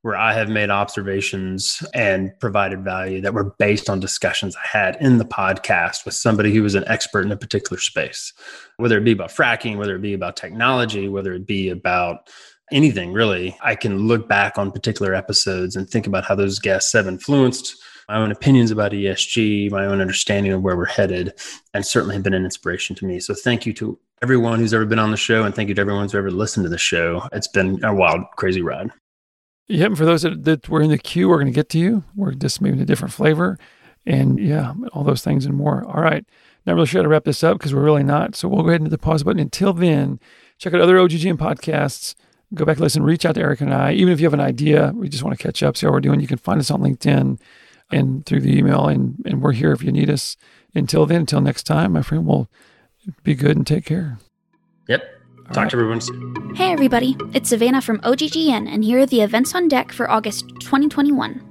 where 0.01 0.15
I 0.15 0.33
have 0.33 0.49
made 0.49 0.69
observations 0.69 1.83
and 1.93 2.31
provided 2.39 2.83
value 2.83 3.21
that 3.21 3.33
were 3.33 3.55
based 3.59 3.89
on 3.89 3.99
discussions 3.99 4.55
I 4.55 4.65
had 4.65 4.97
in 5.01 5.17
the 5.17 5.25
podcast 5.25 6.05
with 6.05 6.13
somebody 6.15 6.53
who 6.53 6.63
was 6.63 6.73
an 6.73 6.85
expert 6.87 7.25
in 7.25 7.31
a 7.31 7.37
particular 7.37 7.79
space, 7.79 8.33
whether 8.77 8.97
it 8.97 9.03
be 9.03 9.11
about 9.11 9.29
fracking, 9.29 9.77
whether 9.77 9.95
it 9.95 10.01
be 10.01 10.13
about 10.13 10.37
technology, 10.37 11.09
whether 11.09 11.33
it 11.33 11.45
be 11.45 11.69
about 11.69 12.29
anything 12.71 13.11
really, 13.11 13.57
I 13.61 13.75
can 13.75 14.07
look 14.07 14.27
back 14.27 14.57
on 14.57 14.71
particular 14.71 15.13
episodes 15.13 15.75
and 15.75 15.89
think 15.89 16.07
about 16.07 16.23
how 16.23 16.35
those 16.35 16.59
guests 16.59 16.93
have 16.93 17.07
influenced 17.07 17.75
my 18.09 18.17
own 18.17 18.31
opinions 18.31 18.71
about 18.71 18.91
ESG, 18.91 19.69
my 19.69 19.85
own 19.85 20.01
understanding 20.01 20.51
of 20.51 20.63
where 20.63 20.75
we're 20.75 20.85
headed, 20.85 21.31
and 21.75 21.85
certainly 21.85 22.15
have 22.15 22.23
been 22.23 22.33
an 22.33 22.43
inspiration 22.43 22.95
to 22.95 23.05
me. 23.05 23.19
So 23.19 23.35
thank 23.35 23.67
you 23.67 23.73
to 23.73 23.99
everyone 24.23 24.57
who's 24.59 24.73
ever 24.73 24.85
been 24.85 24.97
on 24.97 25.11
the 25.11 25.17
show, 25.17 25.43
and 25.43 25.53
thank 25.53 25.69
you 25.69 25.75
to 25.75 25.81
everyone 25.81 26.03
who's 26.03 26.15
ever 26.15 26.31
listened 26.31 26.63
to 26.63 26.69
the 26.69 26.77
show. 26.79 27.21
It's 27.31 27.47
been 27.47 27.83
a 27.85 27.93
wild, 27.93 28.23
crazy 28.35 28.63
ride. 28.63 28.89
Yeah, 29.67 29.85
and 29.85 29.97
for 29.97 30.05
those 30.05 30.23
that, 30.23 30.43
that 30.45 30.67
were 30.67 30.81
in 30.81 30.89
the 30.89 30.97
queue, 30.97 31.29
we're 31.29 31.35
going 31.35 31.45
to 31.45 31.53
get 31.53 31.69
to 31.69 31.77
you. 31.77 32.03
We're 32.15 32.31
just 32.31 32.59
maybe 32.59 32.77
in 32.77 32.81
a 32.81 32.85
different 32.85 33.13
flavor. 33.13 33.59
And 34.07 34.39
yeah, 34.39 34.73
all 34.93 35.03
those 35.03 35.23
things 35.23 35.45
and 35.45 35.55
more. 35.55 35.85
All 35.85 36.01
right. 36.01 36.25
Not 36.65 36.73
really 36.73 36.87
sure 36.87 36.99
how 36.99 37.03
to 37.03 37.09
wrap 37.09 37.25
this 37.25 37.43
up 37.43 37.59
because 37.59 37.75
we're 37.75 37.83
really 37.83 38.03
not. 38.03 38.35
So 38.35 38.47
we'll 38.47 38.63
go 38.63 38.69
ahead 38.69 38.81
and 38.81 38.87
hit 38.87 38.91
the 38.91 38.97
pause 38.97 39.23
button. 39.23 39.39
Until 39.39 39.73
then, 39.73 40.19
check 40.57 40.73
out 40.73 40.81
other 40.81 40.97
OGGN 40.97 41.37
podcasts. 41.37 42.15
Go 42.55 42.65
back, 42.65 42.79
listen, 42.79 43.03
reach 43.03 43.25
out 43.25 43.35
to 43.35 43.41
Eric 43.41 43.61
and 43.61 43.71
I. 43.71 43.91
Even 43.93 44.11
if 44.11 44.19
you 44.19 44.25
have 44.25 44.33
an 44.33 44.39
idea, 44.39 44.91
we 44.95 45.07
just 45.07 45.21
want 45.21 45.37
to 45.37 45.43
catch 45.43 45.61
up, 45.61 45.77
see 45.77 45.85
how 45.85 45.93
we're 45.93 45.99
doing. 45.99 46.19
You 46.19 46.27
can 46.27 46.39
find 46.39 46.59
us 46.59 46.71
on 46.71 46.81
LinkedIn 46.81 47.39
and 47.91 48.25
through 48.25 48.41
the 48.41 48.57
email, 48.57 48.87
and, 48.87 49.21
and 49.25 49.41
we're 49.41 49.51
here 49.51 49.71
if 49.71 49.83
you 49.83 49.91
need 49.91 50.09
us. 50.09 50.37
Until 50.75 51.05
then, 51.05 51.21
until 51.21 51.41
next 51.41 51.63
time, 51.63 51.93
my 51.93 52.01
friend, 52.01 52.25
we'll 52.25 52.49
be 53.23 53.35
good 53.35 53.57
and 53.57 53.65
take 53.65 53.85
care. 53.85 54.19
Yep. 54.87 55.03
All 55.37 55.45
Talk 55.45 55.57
right. 55.63 55.69
to 55.71 55.77
everyone 55.77 56.01
soon. 56.01 56.53
Hey, 56.55 56.71
everybody. 56.71 57.17
It's 57.33 57.49
Savannah 57.49 57.81
from 57.81 57.99
OGGN, 58.01 58.71
and 58.71 58.83
here 58.83 58.99
are 58.99 59.05
the 59.05 59.21
events 59.21 59.55
on 59.55 59.67
deck 59.67 59.91
for 59.91 60.09
August 60.09 60.47
2021. 60.59 61.45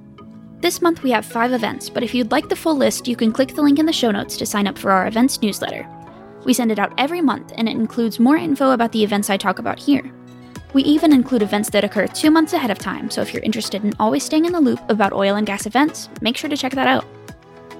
This 0.61 0.81
month 0.81 1.03
we 1.03 1.11
have 1.11 1.25
five 1.25 1.51
events, 1.53 1.89
but 1.89 2.03
if 2.03 2.13
you'd 2.13 2.31
like 2.31 2.49
the 2.49 2.55
full 2.55 2.75
list, 2.75 3.07
you 3.07 3.15
can 3.15 3.31
click 3.31 3.55
the 3.55 3.61
link 3.61 3.79
in 3.79 3.85
the 3.85 3.93
show 3.93 4.11
notes 4.11 4.37
to 4.37 4.45
sign 4.45 4.67
up 4.67 4.77
for 4.77 4.91
our 4.91 5.07
events 5.07 5.41
newsletter. 5.41 5.87
We 6.45 6.53
send 6.53 6.71
it 6.71 6.79
out 6.79 6.93
every 6.97 7.21
month, 7.21 7.51
and 7.57 7.67
it 7.67 7.75
includes 7.75 8.19
more 8.19 8.37
info 8.37 8.71
about 8.71 8.91
the 8.91 9.03
events 9.03 9.29
I 9.29 9.37
talk 9.37 9.59
about 9.59 9.79
here. 9.79 10.11
We 10.71 10.83
even 10.83 11.11
include 11.13 11.41
events 11.41 11.71
that 11.71 11.83
occur 11.83 12.05
two 12.05 12.29
months 12.29 12.53
ahead 12.53 12.69
of 12.69 12.77
time, 12.77 13.09
so 13.09 13.21
if 13.21 13.33
you're 13.33 13.41
interested 13.41 13.83
in 13.83 13.93
always 13.99 14.23
staying 14.23 14.45
in 14.45 14.53
the 14.53 14.61
loop 14.61 14.79
about 14.87 15.13
oil 15.13 15.35
and 15.35 15.47
gas 15.47 15.65
events, 15.65 16.09
make 16.21 16.37
sure 16.37 16.49
to 16.49 16.57
check 16.57 16.73
that 16.73 16.87
out. 16.87 17.05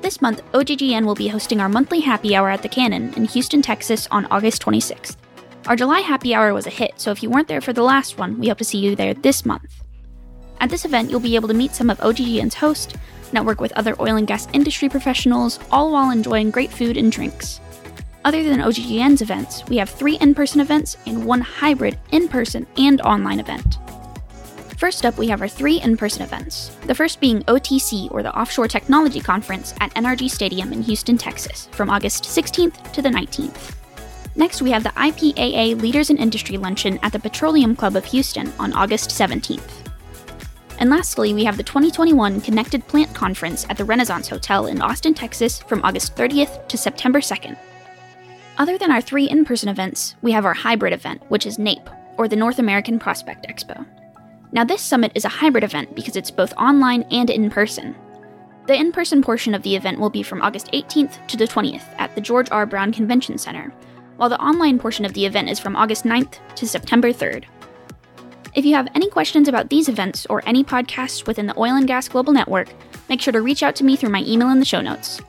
This 0.02 0.22
month, 0.22 0.42
OGGN 0.54 1.06
will 1.06 1.14
be 1.14 1.28
hosting 1.28 1.60
our 1.60 1.70
monthly 1.70 2.00
happy 2.00 2.36
hour 2.36 2.50
at 2.50 2.64
the 2.64 2.70
Cannon 2.70 3.14
in 3.14 3.26
Houston, 3.26 3.62
Texas 3.62 4.08
on 4.10 4.26
August 4.32 4.64
26th. 4.64 5.18
Our 5.68 5.76
July 5.76 6.00
happy 6.00 6.34
hour 6.34 6.52
was 6.52 6.66
a 6.66 6.72
hit, 6.72 6.94
so 6.96 7.12
if 7.12 7.22
you 7.22 7.30
weren't 7.30 7.48
there 7.48 7.62
for 7.62 7.74
the 7.74 7.84
last 7.84 8.18
one, 8.18 8.40
we 8.40 8.48
hope 8.48 8.58
to 8.58 8.64
see 8.64 8.80
you 8.80 8.96
there 8.96 9.14
this 9.14 9.46
month. 9.46 9.84
At 10.60 10.72
this 10.72 10.84
event, 10.84 11.12
you'll 11.12 11.20
be 11.20 11.36
able 11.36 11.50
to 11.50 11.54
meet 11.54 11.76
some 11.76 11.92
of 11.92 12.00
OGGN's 12.00 12.56
hosts, 12.56 12.96
network 13.32 13.62
with 13.62 13.72
other 13.74 13.96
oil 14.00 14.16
and 14.16 14.26
gas 14.26 14.48
industry 14.52 14.90
professionals, 14.90 15.60
all 15.70 15.92
while 15.92 16.10
enjoying 16.10 16.50
great 16.50 16.72
food 16.72 16.98
and 16.98 17.12
drinks. 17.12 17.60
Other 18.26 18.44
than 18.44 18.60
OGGN's 18.60 19.22
events, 19.22 19.66
we 19.70 19.78
have 19.78 19.90
three 19.90 20.18
in 20.18 20.36
person 20.36 20.60
events 20.60 20.98
and 21.06 21.26
one 21.26 21.40
hybrid 21.40 21.98
in 22.12 22.28
person 22.28 22.68
and 22.78 23.00
online 23.02 23.40
event. 23.40 23.78
First 24.78 25.06
up, 25.06 25.18
we 25.18 25.28
have 25.28 25.42
our 25.42 25.48
three 25.48 25.82
in 25.82 25.96
person 25.96 26.22
events. 26.22 26.70
The 26.86 26.96
first 26.96 27.22
being 27.22 27.44
OTC, 27.44 28.12
or 28.12 28.22
the 28.24 28.38
Offshore 28.38 28.68
Technology 28.68 29.22
Conference, 29.22 29.74
at 29.80 29.94
NRG 29.94 30.30
Stadium 30.30 30.74
in 30.74 30.82
Houston, 30.82 31.18
Texas, 31.18 31.68
from 31.72 31.90
August 31.90 32.24
16th 32.24 32.92
to 32.92 33.02
the 33.02 33.10
19th. 33.10 33.76
Next, 34.36 34.62
we 34.62 34.72
have 34.72 34.84
the 34.84 34.90
IPAA 34.90 35.82
Leaders 35.82 36.10
in 36.10 36.18
Industry 36.18 36.58
Luncheon 36.58 37.00
at 37.04 37.12
the 37.12 37.20
Petroleum 37.20 37.76
Club 37.76 37.96
of 37.96 38.06
Houston 38.06 38.52
on 38.60 38.74
August 38.74 39.10
17th. 39.10 39.70
And 40.80 40.90
lastly, 40.90 41.34
we 41.34 41.44
have 41.44 41.58
the 41.58 41.64
2021 41.64 42.40
Connected 42.42 42.88
Plant 42.88 43.14
Conference 43.14 43.66
at 43.70 43.78
the 43.78 43.84
Renaissance 43.84 44.30
Hotel 44.30 44.68
in 44.68 44.82
Austin, 44.82 45.14
Texas 45.14 45.60
from 45.60 45.84
August 45.84 46.16
30th 46.16 46.68
to 46.70 46.78
September 46.78 47.20
2nd. 47.20 47.58
Other 48.60 48.78
than 48.78 48.92
our 48.92 49.00
three 49.00 49.30
in 49.30 49.46
person 49.46 49.70
events, 49.70 50.16
we 50.22 50.34
have 50.34 50.44
our 50.44 50.54
hybrid 50.54 50.92
event, 50.92 51.22
which 51.30 51.46
is 51.46 51.58
NAPE, 51.58 51.90
or 52.18 52.28
the 52.28 52.36
North 52.36 52.60
American 52.60 53.00
Prospect 53.00 53.48
Expo. 53.48 53.86
Now, 54.52 54.66
this 54.66 54.82
summit 54.82 55.14
is 55.16 55.24
a 55.24 55.30
hybrid 55.30 55.64
event 55.64 55.96
because 55.96 56.18
it's 56.18 56.30
both 56.30 56.52
online 56.58 57.04
and 57.04 57.30
in 57.30 57.50
person. 57.50 57.96
The 58.68 58.76
in 58.76 58.92
person 58.92 59.22
portion 59.22 59.56
of 59.56 59.64
the 59.64 59.78
event 59.78 59.98
will 59.98 60.10
be 60.10 60.24
from 60.24 60.42
August 60.42 60.74
18th 60.74 61.26
to 61.28 61.38
the 61.38 61.48
20th 61.48 61.86
at 61.98 62.14
the 62.16 62.22
George 62.22 62.52
R. 62.52 62.66
Brown 62.66 62.92
Convention 62.92 63.38
Center, 63.38 63.74
while 64.18 64.28
the 64.28 64.42
online 64.42 64.78
portion 64.78 65.06
of 65.06 65.14
the 65.14 65.26
event 65.26 65.50
is 65.50 65.58
from 65.58 65.78
August 65.78 66.04
9th 66.04 66.40
to 66.56 66.68
September 66.68 67.14
3rd. 67.14 67.46
If 68.56 68.66
you 68.66 68.76
have 68.76 68.90
any 68.94 69.10
questions 69.10 69.48
about 69.48 69.70
these 69.70 69.88
events 69.88 70.26
or 70.26 70.44
any 70.46 70.66
podcasts 70.66 71.26
within 71.26 71.48
the 71.48 71.58
Oil 71.58 71.76
and 71.76 71.88
Gas 71.88 72.10
Global 72.10 72.34
Network, 72.34 72.68
make 73.08 73.22
sure 73.22 73.32
to 73.32 73.42
reach 73.42 73.64
out 73.64 73.78
to 73.78 73.86
me 73.86 73.96
through 73.96 74.10
my 74.10 74.24
email 74.24 74.50
in 74.50 74.60
the 74.60 74.66
show 74.66 74.82
notes. 74.82 75.22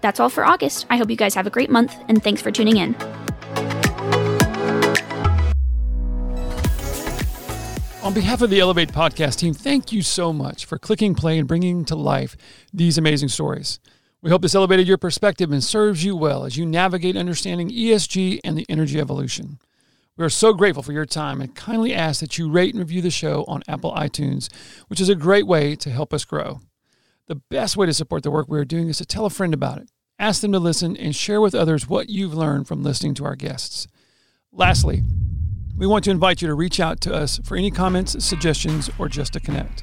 That's 0.00 0.20
all 0.20 0.28
for 0.30 0.44
August. 0.44 0.86
I 0.90 0.96
hope 0.96 1.10
you 1.10 1.16
guys 1.16 1.34
have 1.34 1.46
a 1.46 1.50
great 1.50 1.70
month, 1.70 1.96
and 2.08 2.22
thanks 2.22 2.42
for 2.42 2.50
tuning 2.50 2.76
in. 2.76 2.94
On 8.06 8.14
behalf 8.14 8.40
of 8.40 8.50
the 8.50 8.60
Elevate 8.60 8.92
podcast 8.92 9.38
team, 9.38 9.52
thank 9.52 9.90
you 9.90 10.00
so 10.00 10.32
much 10.32 10.64
for 10.64 10.78
clicking 10.78 11.16
play 11.16 11.40
and 11.40 11.48
bringing 11.48 11.84
to 11.86 11.96
life 11.96 12.36
these 12.72 12.98
amazing 12.98 13.30
stories. 13.30 13.80
We 14.22 14.30
hope 14.30 14.42
this 14.42 14.54
elevated 14.54 14.86
your 14.86 14.96
perspective 14.96 15.50
and 15.50 15.62
serves 15.62 16.04
you 16.04 16.14
well 16.14 16.44
as 16.44 16.56
you 16.56 16.64
navigate 16.66 17.16
understanding 17.16 17.68
ESG 17.68 18.38
and 18.44 18.56
the 18.56 18.64
energy 18.68 19.00
evolution. 19.00 19.58
We 20.16 20.24
are 20.24 20.30
so 20.30 20.52
grateful 20.52 20.84
for 20.84 20.92
your 20.92 21.04
time 21.04 21.40
and 21.40 21.54
kindly 21.54 21.92
ask 21.92 22.20
that 22.20 22.38
you 22.38 22.48
rate 22.48 22.74
and 22.74 22.80
review 22.80 23.02
the 23.02 23.10
show 23.10 23.44
on 23.48 23.62
Apple 23.66 23.92
iTunes, 23.92 24.52
which 24.86 25.00
is 25.00 25.08
a 25.08 25.14
great 25.14 25.46
way 25.46 25.74
to 25.76 25.90
help 25.90 26.14
us 26.14 26.24
grow. 26.24 26.60
The 27.28 27.40
best 27.50 27.76
way 27.76 27.86
to 27.86 27.92
support 27.92 28.22
the 28.22 28.30
work 28.30 28.46
we 28.48 28.58
are 28.58 28.64
doing 28.64 28.88
is 28.88 28.98
to 28.98 29.04
tell 29.04 29.26
a 29.26 29.30
friend 29.30 29.52
about 29.52 29.78
it, 29.78 29.90
ask 30.18 30.40
them 30.40 30.52
to 30.52 30.60
listen, 30.60 30.96
and 30.96 31.14
share 31.14 31.40
with 31.40 31.56
others 31.56 31.88
what 31.88 32.08
you've 32.08 32.34
learned 32.34 32.68
from 32.68 32.84
listening 32.84 33.14
to 33.14 33.24
our 33.24 33.34
guests. 33.34 33.88
Lastly, 34.52 35.02
we 35.76 35.88
want 35.88 36.04
to 36.04 36.12
invite 36.12 36.40
you 36.40 36.46
to 36.46 36.54
reach 36.54 36.78
out 36.78 37.00
to 37.00 37.12
us 37.12 37.40
for 37.44 37.56
any 37.56 37.72
comments, 37.72 38.24
suggestions, 38.24 38.90
or 38.96 39.08
just 39.08 39.32
to 39.32 39.40
connect. 39.40 39.82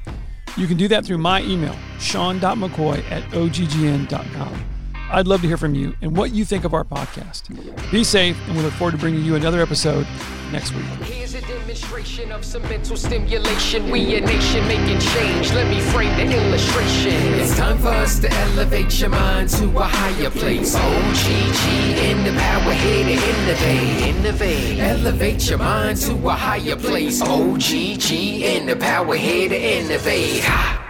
You 0.55 0.67
can 0.67 0.77
do 0.77 0.87
that 0.87 1.03
through 1.03 1.17
my 1.17 1.41
email, 1.41 1.75
sean.mccoy 1.99 3.03
at 3.11 3.23
oggn.com. 3.33 4.65
I'd 5.11 5.27
love 5.27 5.41
to 5.41 5.47
hear 5.47 5.57
from 5.57 5.75
you 5.75 5.95
and 6.01 6.15
what 6.15 6.31
you 6.31 6.45
think 6.45 6.63
of 6.63 6.73
our 6.73 6.85
podcast. 6.85 7.91
Be 7.91 8.05
safe, 8.05 8.39
and 8.47 8.55
we 8.55 8.63
look 8.63 8.73
forward 8.73 8.93
to 8.93 8.97
bringing 8.97 9.23
you 9.25 9.35
another 9.35 9.61
episode 9.61 10.07
next 10.51 10.73
week. 10.73 11.12
A 11.35 11.41
demonstration 11.47 12.31
of 12.31 12.45
some 12.45 12.61
mental 12.63 12.95
stimulation. 12.95 13.89
We 13.89 14.17
a 14.17 14.21
nation 14.21 14.67
making 14.67 14.99
change. 14.99 15.51
Let 15.51 15.67
me 15.67 15.79
frame 15.79 16.15
the 16.15 16.31
illustration. 16.31 17.15
It's 17.39 17.57
time 17.57 17.79
for 17.79 17.87
us 17.87 18.19
to 18.19 18.31
elevate 18.31 18.99
your 18.99 19.09
mind 19.09 19.49
to 19.49 19.65
a 19.79 19.83
higher 19.83 20.29
place. 20.29 20.75
Oh, 20.77 20.79
OGG 20.79 21.97
in 21.97 22.23
the 22.23 22.39
power 22.39 22.73
here 22.73 23.05
to 23.05 23.13
innovate. 23.13 24.15
Innovate. 24.15 24.79
Elevate 24.79 25.49
your 25.49 25.57
mind 25.57 25.97
to 26.01 26.13
a 26.29 26.33
higher 26.33 26.75
place. 26.75 27.19
Oh, 27.23 27.55
OGG 27.55 28.11
in 28.11 28.67
the 28.67 28.75
power 28.75 29.15
here 29.15 29.49
to 29.49 29.59
innovate. 29.59 30.43
Ha. 30.43 30.82